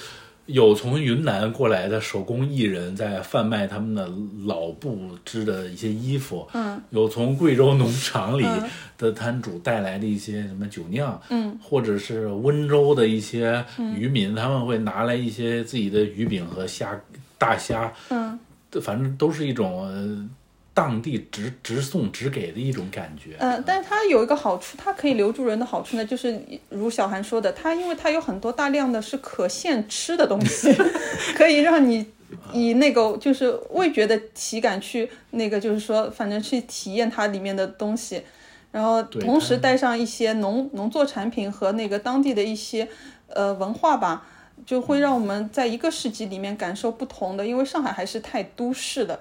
[0.49, 4.11] 有从云南过来的手工艺人在贩卖他们的
[4.47, 8.47] 老布织的一些衣服，嗯，有从贵州农场里
[8.97, 13.63] 的摊主带来的一些什么酒酿，嗯，或者是温州的一些
[13.95, 16.99] 渔民，他们会拿来一些自己的鱼饼和虾
[17.37, 18.39] 大虾，嗯，
[18.81, 20.29] 反正都是一种。
[20.79, 30.73] 呃当地直直送直给的一种感觉，呃，但是它有一个好处，它可以留住人的好处呢，就是如小韩说的，它因为它有很多大量的是可现吃的东西，
[31.35, 32.07] 可以让你
[32.53, 38.23] 以那个就是味觉的体感去那个就是说，反正去体验它里面的东西，
[38.71, 42.89] 然后同时带上一些农农作产品和那个当地的一些
[43.29, 44.27] 呃文化吧。
[44.67, 49.19] 就会让我们在一个市集里面感受不同的，因为上海还是太都市的，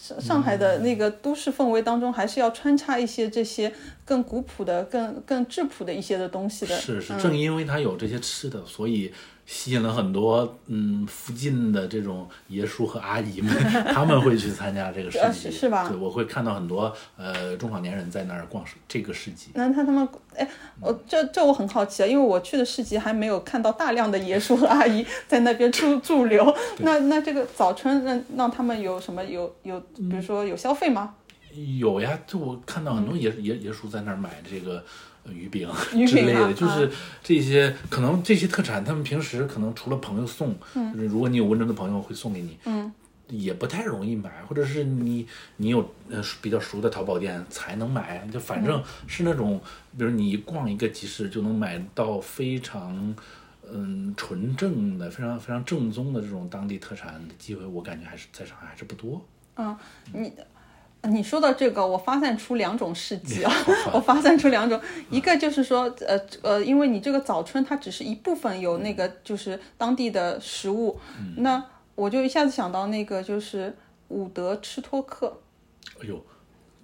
[0.00, 3.70] 上上海的那个都市氛围当中，还是要穿插一些这些
[4.04, 6.74] 更古朴的、更更质朴的一些的东西的。
[6.80, 9.12] 是是，正因为它有这些吃的，所以
[9.52, 13.52] 吸引了很多嗯附近的这种爷叔和阿姨们，
[13.92, 19.48] 他们会去参加这个市呃集，是是吧对，我会看到很多呃中老年人在那儿逛市这个市集。
[19.54, 20.48] 那他他们，哎，
[20.80, 26.56] 我这这我很好奇啊，因为我去的市集还没有看到大量的爷叔和阿姨 在那边驻驻留。
[26.78, 31.16] 那那这个早春让让他们有什么有有，比如说有消费吗？
[31.80, 34.84] 有呀，就我看到很多爷爷爷叔在那儿买这个呃
[35.32, 35.68] 鱼饼
[36.06, 36.90] 之类的，就是
[37.22, 42.92] 这些可能这些特产，他们平时可能除了朋友送，就是如果你有温州的朋友会送给你，嗯，
[43.28, 49.60] 也不太容易买，或者是你你有呃比较熟的淘宝店才能买，就反正是那种，
[49.96, 53.14] 比如你逛一个集市就能买到非常。
[53.72, 59.24] 嗯，纯正的、非常非常正宗的这种当地特产的机会，我感觉还是在上海还是不多。
[59.54, 59.76] 嗯
[60.12, 60.32] 你
[61.22, 63.52] 说到这个，我发散出两种事迹啊，
[63.92, 64.80] 我发散出两种，
[65.10, 70.98] 一个就是说，呃呃，因为你这个早春它只是一部分有那个就是当地的食物，
[71.36, 73.76] 那我就一下子想到那个就是
[74.08, 75.40] 伍德吃托克，
[76.00, 76.24] 哎呦，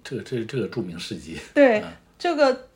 [0.03, 1.91] 这个这个这个著名事迹，对、嗯。
[2.19, 2.66] 这个。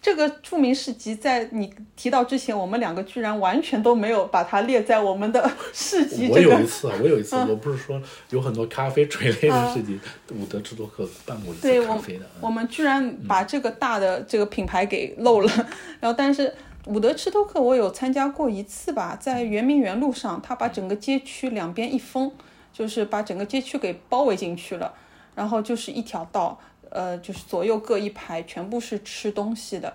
[0.00, 15.52] 这个著名市集在你提到之前，我们两个居然完全都没有把它列在我们的 市集我这个有一次，我有一次，我不是说有很多咖啡垂类的事情，伍德制作课办过一次咖啡的，嗯我们居然把这个大的这个品牌给漏了。
[16.00, 16.54] 然后，但是
[16.86, 22.30] 伍德吃托克我有参加过一次吧，在圆明园路上，他把整个街区两边一封，
[22.72, 24.94] 就是把整个街区给包围进去了，
[25.34, 26.58] 然后就是一条道。
[26.90, 29.92] 呃，就是左右各一排，全部是吃东西的。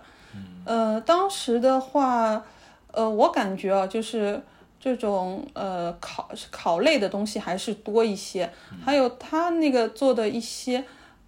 [0.66, 2.44] 呃，当时的话，
[2.92, 4.42] 呃，我感觉啊，就是
[4.80, 8.50] 这种呃烤烤类的东西还是多一些，
[8.84, 10.84] 还有他那个做的一些。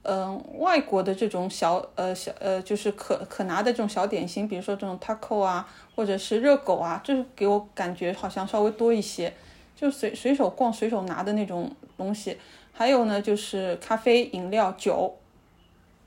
[0.07, 9.33] 嗯、外国的这种小呃小呃，就是可可拿的这种小点心，比如说这种 taco 啊，或者是热狗啊，就是给我感觉好像稍微多一些，
[9.75, 12.37] 就随随手逛、随手拿的那种东西。
[12.71, 15.11] 还有呢，就是咖啡、饮料、酒，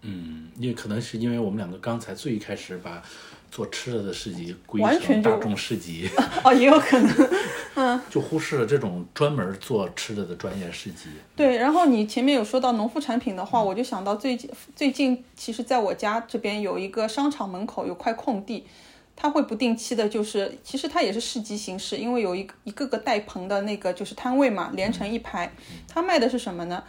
[0.02, 3.02] 嗯，因为可能是因为我们两个刚才最一开始把
[3.50, 6.08] 做吃的的市集归成大众市集，
[6.44, 7.10] 哦，也有可能。
[7.80, 11.10] 嗯就忽视了这种专门做吃的的专业市集。
[11.36, 18.66] 对，然后你前面有说到农副产品的话，我就想到最近最近，其实在我家这边有一个商场门口有块空地，
[19.14, 25.52] 它会不定期的，就是其实它也是市集形式，因为有一个一个个带棚的那个就是摊位嘛，连成一排。
[25.86, 26.82] 它卖的是什么呢？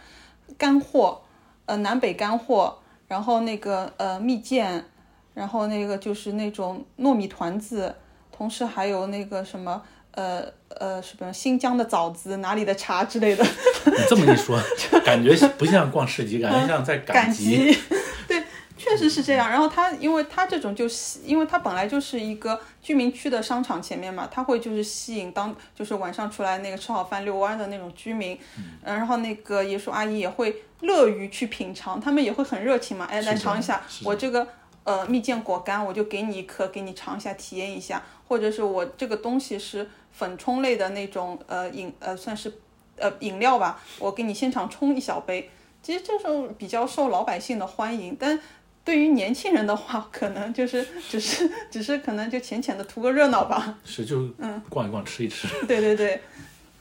[0.58, 1.22] 干货，
[1.66, 2.80] 呃，南北干货，
[3.10, 4.84] 然后那个呃蜜饯，
[5.34, 7.92] 然后那个就是那种糯米团子，
[8.30, 9.82] 同时还有那个什么。
[10.12, 10.42] 呃
[10.80, 13.44] 呃，什么新疆的枣子，哪里的茶之类的，
[13.86, 14.60] 你这么一说，
[15.04, 17.72] 感觉不像逛市集，感觉像在 赶集。
[18.90, 19.48] 确实是这样。
[19.48, 34.46] 然后它，因为它这种就吸，因为它本来就是一个居民区的商场前面嘛，它会就是吸引当就是晚上出来那个吃好饭遛弯的那种居民，嗯，然后那个爷叔阿姨也会乐于去品尝，他们也会很热情嘛，哎，来尝一下我这个
[34.84, 42.52] 呃蜜饯果干，我就给你一颗，给你尝一下，体验一下，或者是我这个东西是粉冲类的那种呃饮呃算是
[42.96, 45.48] 呃饮料吧，我给你现场冲一小杯。
[45.82, 48.38] 其实这种比较受老百姓的欢迎，但
[48.84, 53.78] 对于年轻人的话， 可能就是只是 只是可能就浅浅的图个热闹吧。
[53.84, 55.46] 是，就嗯，逛一逛，吃一吃。
[55.66, 56.20] 对对对。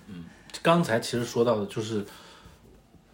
[0.07, 0.25] 嗯，
[0.61, 2.05] 刚才其实说到的就是，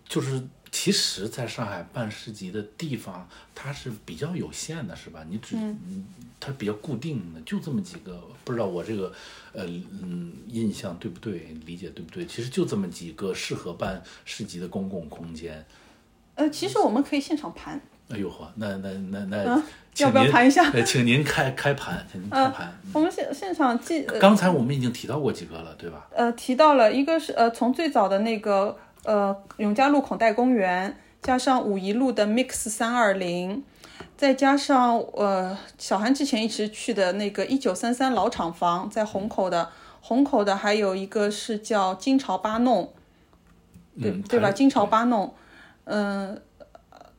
[0.08, 5.26] 就是其实在上海办市集的地方，它是比较有限的，是吧？
[5.30, 6.06] 你只嗯，
[6.40, 8.22] 它比较固定的，就这么几个。
[8.46, 9.12] 不知道我这个
[9.54, 12.24] 呃嗯印象对不对，理解对不对？
[12.28, 15.66] 其实就这么几个适合办市集的公共空间。
[16.36, 17.82] 呃，其实我们可以现场盘。
[18.10, 19.64] 哎呦呵，那那那那，
[19.98, 20.72] 要不要盘一下？
[20.86, 22.72] 请您开 开盘，请您开盘。
[22.94, 24.04] 我们现现场记。
[24.20, 26.08] 刚才我们已经提到过几个了，对吧？
[26.14, 33.64] 呃，提到了一个是呃，从最早的那个呃永嘉路孔代公园，加上五一路的 Mix 三二零，
[34.16, 39.70] 再加上呃小韩之前一直去的那个一九三三老厂房，在虹口的
[40.02, 42.94] 虹口的还有一个是叫金朝八弄，
[44.00, 44.52] 对对吧？
[44.52, 45.34] 金朝八弄。
[45.88, 46.42] 嗯，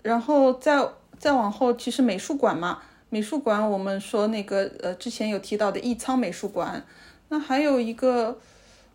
[0.07, 0.89] 然后再
[1.19, 2.81] 再往后，其实美术馆嘛，
[3.11, 6.81] 美术馆我们说那个呃，之前有提到的艺仓美术馆，
[7.29, 8.39] 那还有一个，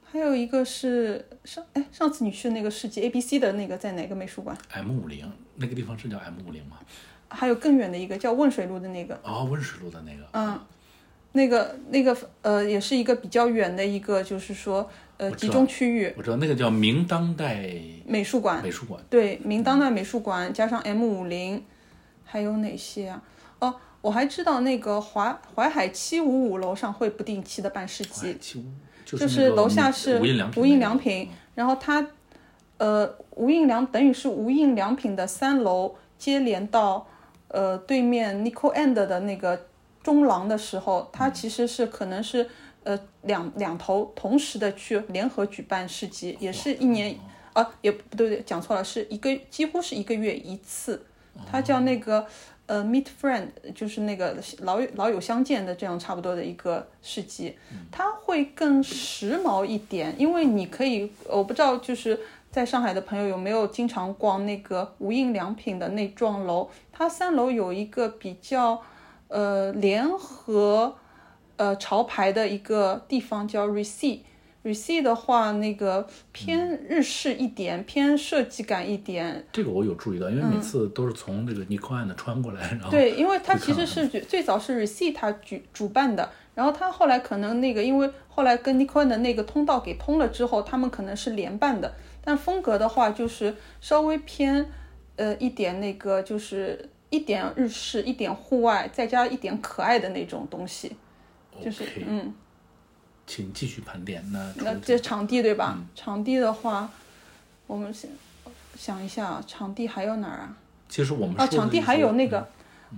[0.10, 6.78] 还有一个是上哎，上次你去那个世纪 A B C 的那个在哪个美术馆？M 五零那个地方是叫 M 五零吗？
[7.28, 9.20] 还有更远的一个叫汶水路的那个。
[9.24, 10.26] 哦，汶水路的那个。
[10.32, 10.58] 嗯，
[11.34, 14.90] 那个那个呃，也是一个比较远的一个，就是说。
[15.22, 17.70] 呃，集中区域，我知道那个叫明当代
[18.08, 18.60] 美术馆。
[18.64, 21.64] 美术馆对，明当代美术馆加上 M 五零，
[22.24, 23.22] 还有哪些啊？
[23.60, 28.36] 哦，我还知道那个淮淮海七五五楼上会不定期的办市集，
[29.06, 30.20] 就是楼下是
[30.56, 32.08] 无印良品，然后它
[32.80, 37.06] 呃无印良等于是无印良品的三楼接连到
[37.50, 39.68] 呃对面 Nico and 的那个
[40.02, 42.50] 中廊的时候，它其实是可能是。
[42.84, 47.16] 呃，两两头同时的去联合举办市集，也是一年，
[47.54, 51.06] 啊，也不对，讲错了，是一个几乎是一个月一次。
[51.50, 52.26] 它叫那个
[52.66, 57.56] 呃，Meet Friend，就是那个老老友相见的这样差不多的一个市集。
[57.92, 62.20] 它会更时髦一点，因为你可以，我不知道就是
[62.50, 68.82] 在上海的朋友有没有经常逛那个无印良品的那幢楼，它三楼有一个比较
[69.28, 70.98] 呃联合。
[71.62, 79.46] 呃，潮牌的一个地方叫 Rece，Rece 的话，那个偏日式一点，偏设计感一点。
[79.52, 91.94] 这个我有注意到，因为每次都是从这个 Nikon 的穿过来，然后对，因为它其实是最早是 Rece 它举主办的，然后它后来可能那个，因为后来跟 Nikon 的那个通道给通了之后，他们可能是联办的，
[92.26, 94.68] 但风格的话就是稍微偏
[95.18, 100.96] 呃一点那个，就是一点日式，一点户外，再加一点可爱的那种东西。
[101.64, 102.34] 就是嗯，
[103.28, 104.24] 请继续盘点。
[104.32, 105.78] 那那这场地对吧？
[105.96, 106.90] 场地的话，
[107.68, 108.10] 我们想
[108.76, 110.58] 想一下，场地还有哪儿啊？
[110.90, 112.48] 其实我们啊，场地还有那个，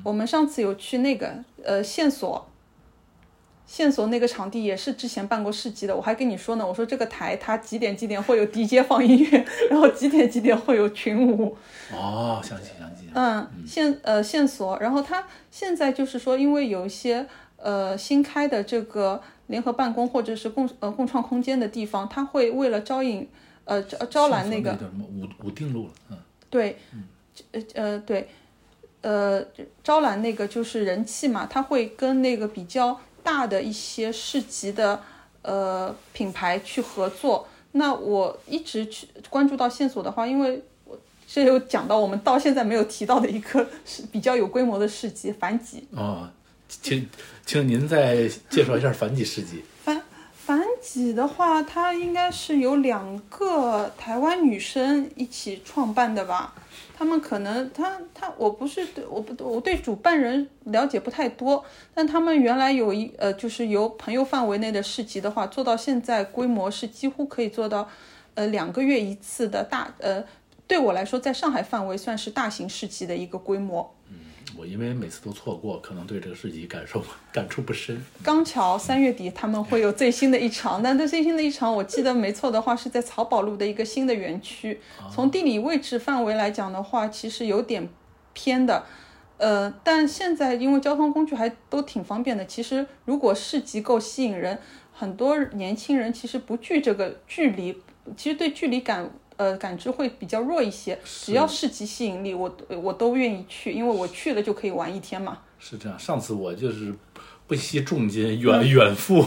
[0.04, 2.50] 我们上次有去那个呃线索，
[3.68, 5.96] 线索那个场地也是之前办过市集的。
[5.96, 11.56] 我还跟你说呢，我说这个台它几点几点会有 DJ 放音乐， 然后几点几点会有群舞。
[11.92, 13.10] 哦，详细详细。
[13.14, 17.28] 嗯，线呃线索，然后它现在就是说，因为有一些。
[17.64, 23.26] 呃，新开的这个联合办公或者是共呃共创空间的地方，他会为了招引
[23.64, 26.18] 呃招招揽那个叫什么武武定路了，嗯，
[26.50, 26.78] 对，
[27.54, 28.28] 呃呃对，
[29.00, 29.42] 呃
[29.82, 35.02] 招揽那个就是人气嘛，他会跟那个比较大的一些市级的
[35.42, 37.48] 呃品牌去合作。
[37.72, 46.30] 那我一直去关注到线索的话，因为我这又讲到我们到现在没有提到的一个是比较有规模的市集反几哦。
[46.82, 47.10] 请，
[47.46, 49.64] 请您再介绍一下反几世纪。
[49.84, 50.02] 反
[50.34, 56.54] 反几的话，它应该是有两个台湾女生一起创办的吧？
[56.96, 61.64] 他们可能，他他，我不是对，我不我对主办人了解不太多，
[61.94, 67.90] 但他们原来有一呃，就是由朋友范围内的市集的话，做到现在规模是几乎可以做到，
[68.36, 70.24] 呃，两个月一次的大呃，
[70.68, 73.94] 对我来说，在上海范围算是大型市集的一个规模。
[74.58, 78.00] 我因为每次都错过，可能对这个市集感受 感触不深。
[78.24, 84.80] 刚巧三月底他们会有最新的一场，但这最新的一场，我记得没错的话是在漕宝路的一个新的园区。
[85.12, 87.90] 从地理位置范围来讲的话，其实有点
[88.34, 88.86] 偏的。
[89.38, 94.58] 呃，但现在因为交通工具还都挺方便的，其实如果市集够吸引人，
[94.94, 97.76] 很多年轻人其实不惧这个距离，
[98.16, 99.10] 其实对距离感
[99.44, 100.98] 呃感知会比较弱一些。
[101.04, 105.40] 只要市集吸引力，我我都愿意去，因为我去了就可以玩一天嘛。
[105.60, 106.94] 是这样，上次我就是
[107.48, 109.26] 不惜重金远远赴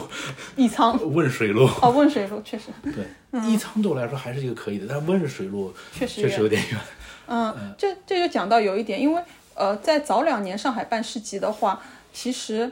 [0.57, 1.69] 宜昌汶水路。
[1.83, 6.81] 哦，汶水路确实对，宜昌对我来说还是一个可以的，但汶水路确实确实有点远。
[7.27, 9.23] 嗯，这这就讲到有一点，因为
[9.55, 12.71] 呃，在早两年上海办市集的话，其实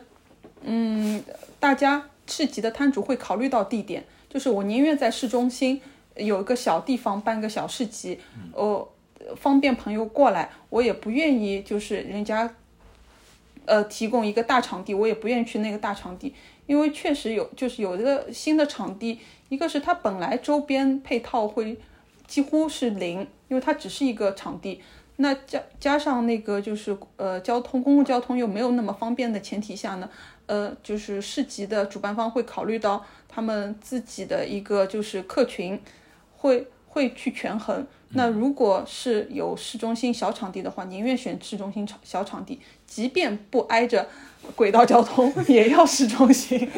[0.62, 1.22] 嗯，
[1.58, 5.80] 大家市集的摊主会考虑到地点，就是我宁愿在市中心
[6.16, 8.18] 有一个小地方办个小市集，
[8.52, 8.88] 哦、
[9.36, 12.54] 方便朋友过来，我也不愿意就是人家
[13.64, 16.34] 呃提供一个大场地，我也不愿意去那个大场地，
[16.66, 21.76] 因为确实有就是有一个新的场地，一个是它本来周边配套会
[22.26, 24.80] 几乎是零，因为它只是一个场地。
[25.16, 30.10] 那加加上那个就是呃交通公共交通又没有那么方便的前提下呢，
[30.46, 35.80] 呃就是市集的主办方会考虑到他们自己的一个就是客群，
[36.44, 37.86] 会会去权衡。
[38.10, 44.06] 那如果是有市中心小场地的话，宁愿选市中心场小场地，即便不挨着
[44.54, 46.70] 轨道交通， 也要市中心。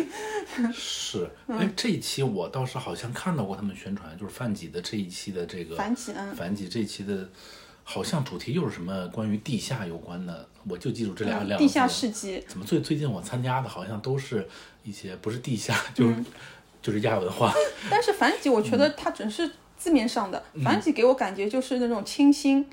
[0.73, 1.59] 是，嗯。
[1.59, 6.33] 哎，这一期我倒是好像看到过他们宣传，就是范几的这一期的这个范几嗯。
[6.37, 7.29] 繁几这一期的，
[7.83, 14.49] 好像主题又是什么关于地下有关的，我就记住这俩两个嗯地下字市集，怎么最最近我参加的好像都是
[14.85, 16.25] 一些不是地下，就是、嗯
[16.87, 17.53] 就是亚文化，
[17.91, 22.65] 但是繁几我觉得它只是字面上的，繁几给我感觉就是那种清新，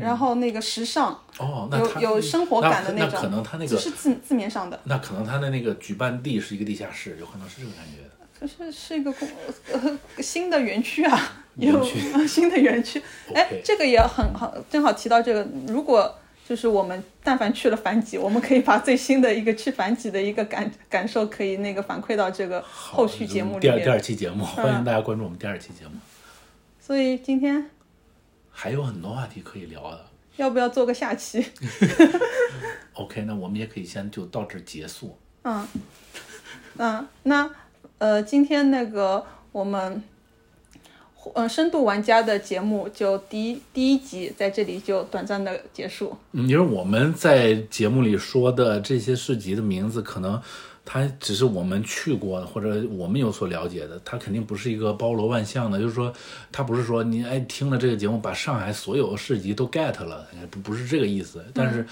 [0.00, 3.20] 然后那个时尚，哦，那有有生活感的那种。
[3.20, 8.08] 可能他那个只是字字面上的，那可能他的那个举办地是一个地下室，有可能是这个感觉。
[8.40, 9.28] 可是是一个公
[9.72, 11.84] 呃新的园区啊，有
[12.26, 13.02] 新的园区。
[13.34, 16.18] 哎这个也很好，正好提到这个，如果。
[16.48, 23.84] 就是我们但凡去了反几，我们可以把最新的一个去反几的一个感感受，可以那个反馈到这个后续节目里第二第。
[23.84, 25.90] 二期节目，欢迎大家关注我们第二期节目，
[26.80, 27.68] 所以今天
[28.50, 30.06] 还有很多话题可以聊的。
[30.36, 31.44] 要不要做个下期？
[32.94, 35.18] OK，那我们也可以先就到这儿结束。
[35.42, 35.68] 嗯，
[36.78, 37.50] 嗯，那
[37.98, 40.02] 呃，今天那个我们
[41.34, 46.16] 呃深度玩家的节目就第一第一集在这里就短暂的结束。
[46.32, 50.40] 嗯，因为我们在节目里说的这些市集的名字，可能
[50.84, 55.78] 它只是我们去过的，或者我们有所了解的，它肯定不是一个包罗万象的。
[55.78, 56.12] 就是说，
[56.50, 61.44] 它不是说你哎听了这个节目，把上海所有市集都 get 了，哎不不是这个意思。
[61.52, 61.86] 但是，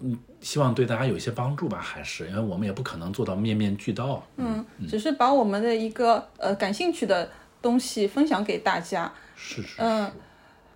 [0.00, 4.22] 嗯，希望对大家有一些帮助吧，还是因为我们也不可能做到面面俱到。
[4.36, 7.26] 嗯，只是把我们的一个呃感兴趣的
[7.60, 9.12] 东西分享给大家。
[9.34, 10.10] 是是，嗯，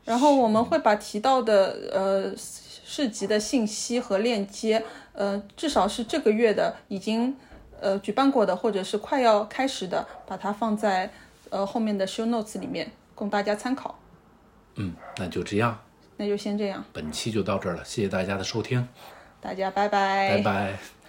[0.04, 7.36] 然后我们会把提到的呃市集的信息和链接，呃，至少是这个月的已经
[7.80, 11.10] 呃举办过的，或者是快要开始的，把它放在
[11.48, 13.98] 呃后面的 show notes 里面，供大家参考。
[14.76, 15.82] 嗯，那就这样，
[16.16, 18.86] 那就先这样，本期就到这儿了，谢谢大家的收听，
[19.40, 20.36] 大家拜拜。
[20.36, 20.99] 拜拜